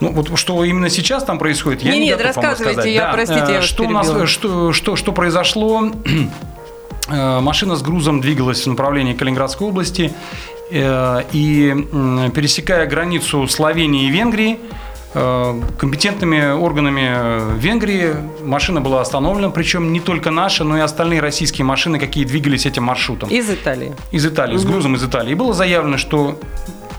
Ну, 0.00 0.12
вот 0.12 0.38
что 0.38 0.64
именно 0.64 0.88
сейчас 0.88 1.24
там 1.24 1.38
происходит, 1.38 1.82
я 1.82 1.92
не, 1.92 1.98
не 1.98 2.06
Нет, 2.06 2.22
рассказывайте, 2.22 2.94
я, 2.94 3.08
да. 3.08 3.12
простите, 3.12 3.52
я 3.52 3.56
вас 3.56 3.64
что, 3.64 3.84
у 3.84 3.90
нас, 3.90 4.30
что, 4.30 4.72
что, 4.72 4.96
что 4.96 5.12
произошло? 5.12 5.92
Машина 7.08 7.76
с 7.76 7.82
грузом 7.82 8.22
двигалась 8.22 8.64
в 8.64 8.66
направлении 8.68 9.12
Калининградской 9.12 9.66
области, 9.66 10.14
Э, 10.70 11.22
и 11.32 11.74
пересекая 12.32 12.86
границу 12.86 13.48
Словении 13.48 14.06
и 14.06 14.10
Венгрии, 14.10 14.52
э, 14.52 14.56
компетентными 15.12 16.52
органами 16.52 17.58
Венгрии 17.58 18.14
машина 18.42 18.80
была 18.80 19.00
остановлена, 19.00 19.50
причем 19.50 19.92
не 19.92 20.00
только 20.00 20.30
наша, 20.30 20.62
но 20.62 20.78
и 20.78 20.80
остальные 20.80 21.20
российские 21.20 21.64
машины, 21.64 21.98
какие 21.98 22.24
двигались 22.24 22.66
этим 22.66 22.84
маршрутом. 22.84 23.28
Из 23.28 23.50
Италии. 23.50 23.92
Из 24.12 24.24
Италии, 24.24 24.54
угу. 24.54 24.60
с 24.60 24.64
грузом 24.64 24.94
из 24.94 25.04
Италии. 25.04 25.32
И 25.32 25.34
было 25.34 25.52
заявлено, 25.52 25.96
что 25.96 26.38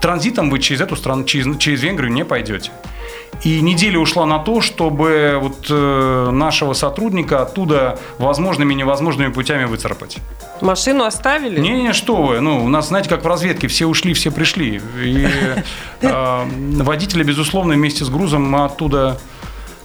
транзитом 0.01 0.49
вы 0.49 0.59
через 0.59 0.81
эту 0.81 0.95
страну, 0.95 1.23
через, 1.23 1.57
через 1.57 1.81
Венгрию 1.83 2.11
не 2.11 2.25
пойдете. 2.25 2.71
И 3.43 3.59
неделя 3.61 3.99
ушла 3.99 4.25
на 4.25 4.39
то, 4.39 4.61
чтобы 4.61 5.37
вот 5.41 5.65
э, 5.69 6.29
нашего 6.31 6.73
сотрудника 6.73 7.41
оттуда 7.41 7.97
возможными 8.19 8.73
и 8.73 8.75
невозможными 8.75 9.31
путями 9.31 9.65
выцарапать. 9.65 10.17
Машину 10.61 11.05
оставили? 11.05 11.59
Не, 11.59 11.81
не, 11.81 11.93
что 11.93 12.21
вы. 12.21 12.39
Ну, 12.39 12.63
у 12.63 12.69
нас, 12.69 12.89
знаете, 12.89 13.09
как 13.09 13.23
в 13.23 13.27
разведке, 13.27 13.67
все 13.67 13.87
ушли, 13.87 14.13
все 14.13 14.31
пришли. 14.31 14.79
И 15.03 15.27
э, 16.01 16.45
водителя, 16.83 17.23
безусловно, 17.23 17.73
вместе 17.73 18.05
с 18.05 18.09
грузом 18.09 18.43
мы 18.43 18.65
оттуда 18.65 19.17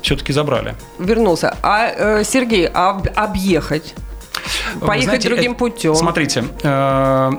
все-таки 0.03 0.33
забрали. 0.33 0.75
Вернулся. 0.99 1.57
А, 1.63 1.89
э, 1.89 2.25
Сергей, 2.25 2.69
а 2.73 3.03
объехать? 3.15 3.95
Поехать 4.81 5.05
знаете, 5.05 5.29
другим 5.29 5.55
путем? 5.55 5.95
Смотрите, 5.95 6.45
э, 6.63 7.31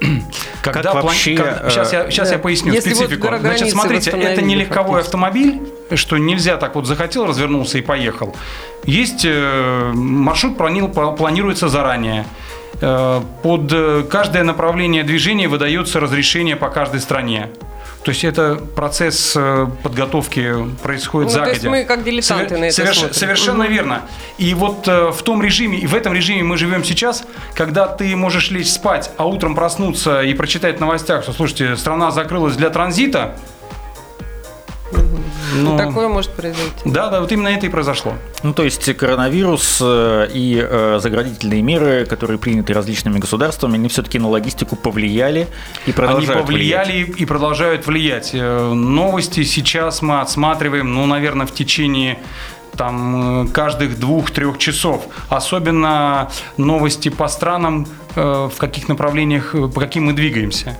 когда 0.62 0.92
как 0.92 1.04
вообще, 1.04 1.36
как... 1.36 1.70
Сейчас, 1.70 1.92
я, 1.92 2.10
сейчас 2.10 2.28
да. 2.28 2.34
я 2.34 2.40
поясню 2.40 2.72
Если 2.72 2.92
специфику. 2.92 3.28
Вот 3.28 3.40
Значит, 3.40 3.70
смотрите, 3.70 4.10
это 4.10 4.42
не 4.42 4.54
легковой 4.54 5.00
автомобиль, 5.00 5.60
что 5.94 6.18
нельзя 6.18 6.56
так 6.56 6.74
вот 6.74 6.86
захотел, 6.86 7.26
развернулся 7.26 7.78
и 7.78 7.82
поехал. 7.82 8.34
Есть 8.84 9.24
э, 9.24 9.92
маршрут 9.94 10.56
планируется 10.58 11.68
заранее. 11.68 12.26
Э, 12.80 13.22
под 13.42 13.72
э, 13.72 14.04
каждое 14.10 14.44
направление 14.44 15.02
движения 15.02 15.48
выдается 15.48 16.00
разрешение 16.00 16.56
по 16.56 16.68
каждой 16.68 17.00
стране. 17.00 17.50
То 18.06 18.10
есть 18.10 18.22
это 18.22 18.54
процесс 18.54 19.32
э, 19.34 19.66
подготовки 19.82 20.54
происходит 20.80 21.30
ну, 21.30 21.34
загодя. 21.34 21.50
То 21.50 21.54
есть 21.54 21.66
мы 21.66 21.84
как 21.84 22.04
дилетанты 22.04 22.54
Совер- 22.54 22.58
на 22.58 22.64
это 22.66 22.82
соверш- 22.82 23.12
Совершенно 23.12 23.64
угу. 23.64 23.72
верно. 23.72 24.02
И 24.38 24.54
вот 24.54 24.86
э, 24.86 25.10
в 25.10 25.22
том 25.22 25.42
режиме, 25.42 25.76
и 25.76 25.88
в 25.88 25.94
этом 25.96 26.14
режиме 26.14 26.44
мы 26.44 26.56
живем 26.56 26.84
сейчас, 26.84 27.24
когда 27.52 27.88
ты 27.88 28.14
можешь 28.14 28.52
лечь 28.52 28.70
спать, 28.70 29.10
а 29.16 29.26
утром 29.26 29.56
проснуться 29.56 30.20
и 30.22 30.34
прочитать 30.34 30.76
в 30.76 30.80
новостях, 30.80 31.24
что, 31.24 31.32
слушайте, 31.32 31.76
страна 31.76 32.12
закрылась 32.12 32.54
для 32.54 32.70
транзита, 32.70 33.34
но... 35.56 35.72
Ну, 35.72 35.78
такое 35.78 36.08
может 36.08 36.32
произойти. 36.32 36.72
Да, 36.84 37.08
да, 37.10 37.20
вот 37.20 37.32
именно 37.32 37.48
это 37.48 37.66
и 37.66 37.68
произошло. 37.68 38.14
Ну, 38.42 38.52
то 38.52 38.64
есть 38.64 38.94
коронавирус 38.96 39.78
э, 39.80 40.28
и 40.32 40.60
э, 40.62 40.98
заградительные 41.00 41.62
меры, 41.62 42.04
которые 42.06 42.38
приняты 42.38 42.72
различными 42.72 43.18
государствами, 43.18 43.74
они 43.74 43.88
все-таки 43.88 44.18
на 44.18 44.28
логистику 44.28 44.76
повлияли 44.76 45.48
и 45.86 45.92
продолжают 45.92 46.30
Они 46.30 46.40
повлияли 46.40 47.02
влиять. 47.02 47.20
и 47.20 47.24
продолжают 47.24 47.86
влиять. 47.86 48.30
Э, 48.34 48.72
новости 48.72 49.42
сейчас 49.44 50.02
мы 50.02 50.20
отсматриваем, 50.20 50.92
ну, 50.92 51.06
наверное, 51.06 51.46
в 51.46 51.52
течение 51.52 52.18
там 52.76 53.48
каждых 53.54 53.98
двух-трех 53.98 54.58
часов. 54.58 55.06
Особенно 55.30 56.30
новости 56.58 57.08
по 57.08 57.26
странам, 57.26 57.86
в 58.14 58.52
каких 58.58 58.88
направлениях, 58.88 59.52
по 59.52 59.80
каким 59.80 60.06
мы 60.06 60.12
двигаемся. 60.12 60.76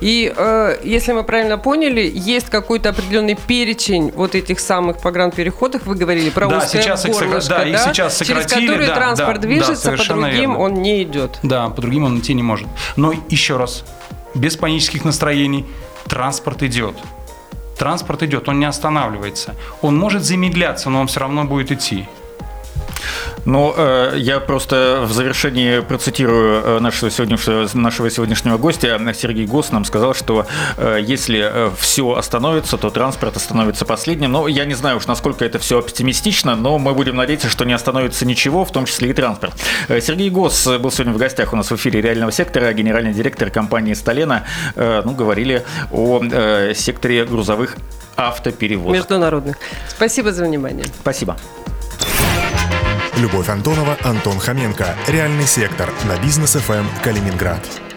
И 0.00 0.32
э, 0.34 0.80
если 0.82 1.12
мы 1.12 1.24
правильно 1.24 1.58
поняли, 1.58 2.10
есть 2.14 2.48
какой-то 2.48 2.90
определенный 2.90 3.34
перечень 3.34 4.12
вот 4.14 4.34
этих 4.34 4.60
самых 4.60 4.98
погранпереходов. 4.98 5.86
Вы 5.86 5.94
говорили 5.94 6.30
про 6.30 6.46
да, 6.46 6.58
узкое 6.58 6.82
сейчас 6.82 7.04
горлышко, 7.06 7.50
да, 7.50 7.58
да, 7.58 7.68
их 7.68 7.78
сейчас 7.78 8.18
через 8.18 8.46
который 8.46 8.86
да, 8.86 8.94
транспорт 8.94 9.40
да, 9.40 9.48
движется, 9.48 9.90
да, 9.90 9.96
по 9.96 10.04
другим 10.04 10.50
верно. 10.50 10.58
он 10.58 10.74
не 10.74 11.02
идет. 11.02 11.38
Да, 11.42 11.68
по 11.68 11.82
другим 11.82 12.04
он 12.04 12.18
идти 12.18 12.34
не 12.34 12.42
может. 12.42 12.68
Но 12.96 13.12
еще 13.28 13.56
раз, 13.56 13.84
без 14.34 14.56
панических 14.56 15.04
настроений, 15.04 15.66
транспорт 16.06 16.62
идет. 16.62 16.94
Транспорт 17.78 18.22
идет, 18.22 18.48
он 18.48 18.58
не 18.58 18.66
останавливается. 18.66 19.54
Он 19.80 19.96
может 19.96 20.22
замедляться, 20.22 20.90
но 20.90 21.00
он 21.00 21.06
все 21.06 21.20
равно 21.20 21.44
будет 21.44 21.72
идти. 21.72 22.06
Ну, 23.44 23.74
э, 23.76 24.14
я 24.16 24.38
просто 24.40 25.04
в 25.06 25.12
завершении 25.12 25.80
процитирую 25.80 26.62
э, 26.62 26.78
нашего 26.80 27.10
сегодняшнего, 27.10 27.68
нашего 27.74 28.10
сегодняшнего 28.10 28.58
гостя. 28.58 29.00
Сергей 29.14 29.46
Гос 29.46 29.72
нам 29.72 29.84
сказал, 29.84 30.14
что 30.14 30.46
э, 30.76 30.98
если 31.02 31.70
все 31.78 32.12
остановится, 32.14 32.76
то 32.76 32.90
транспорт 32.90 33.36
остановится 33.36 33.84
последним. 33.84 34.32
Но 34.32 34.48
я 34.48 34.64
не 34.64 34.74
знаю 34.74 34.98
уж, 34.98 35.06
насколько 35.06 35.44
это 35.44 35.58
все 35.58 35.78
оптимистично, 35.78 36.54
но 36.54 36.78
мы 36.78 36.94
будем 36.94 37.16
надеяться, 37.16 37.48
что 37.48 37.64
не 37.64 37.72
остановится 37.72 38.26
ничего, 38.26 38.64
в 38.64 38.72
том 38.72 38.84
числе 38.84 39.10
и 39.10 39.12
транспорт. 39.12 39.54
Сергей 39.88 40.30
Гос 40.30 40.66
был 40.66 40.90
сегодня 40.90 41.12
в 41.12 41.18
гостях 41.18 41.52
у 41.52 41.56
нас 41.56 41.70
в 41.70 41.76
эфире 41.76 42.00
реального 42.00 42.32
сектора, 42.32 42.72
генеральный 42.72 43.12
директор 43.12 43.50
компании 43.50 43.94
«Сталена». 43.94 44.44
Ну, 44.76 45.12
говорили 45.12 45.64
о 45.90 46.22
секторе 46.74 47.24
грузовых 47.24 47.76
автоперевозок. 48.16 48.96
Международных. 48.96 49.56
Спасибо 49.88 50.32
за 50.32 50.44
внимание. 50.44 50.86
Спасибо. 51.00 51.36
Любовь 53.16 53.48
Антонова, 53.48 53.96
Антон 54.02 54.38
Хоменко. 54.38 54.96
Реальный 55.08 55.46
сектор 55.46 55.90
на 56.04 56.22
бизнес 56.22 56.52
ФМ 56.52 56.86
Калининград. 57.02 57.89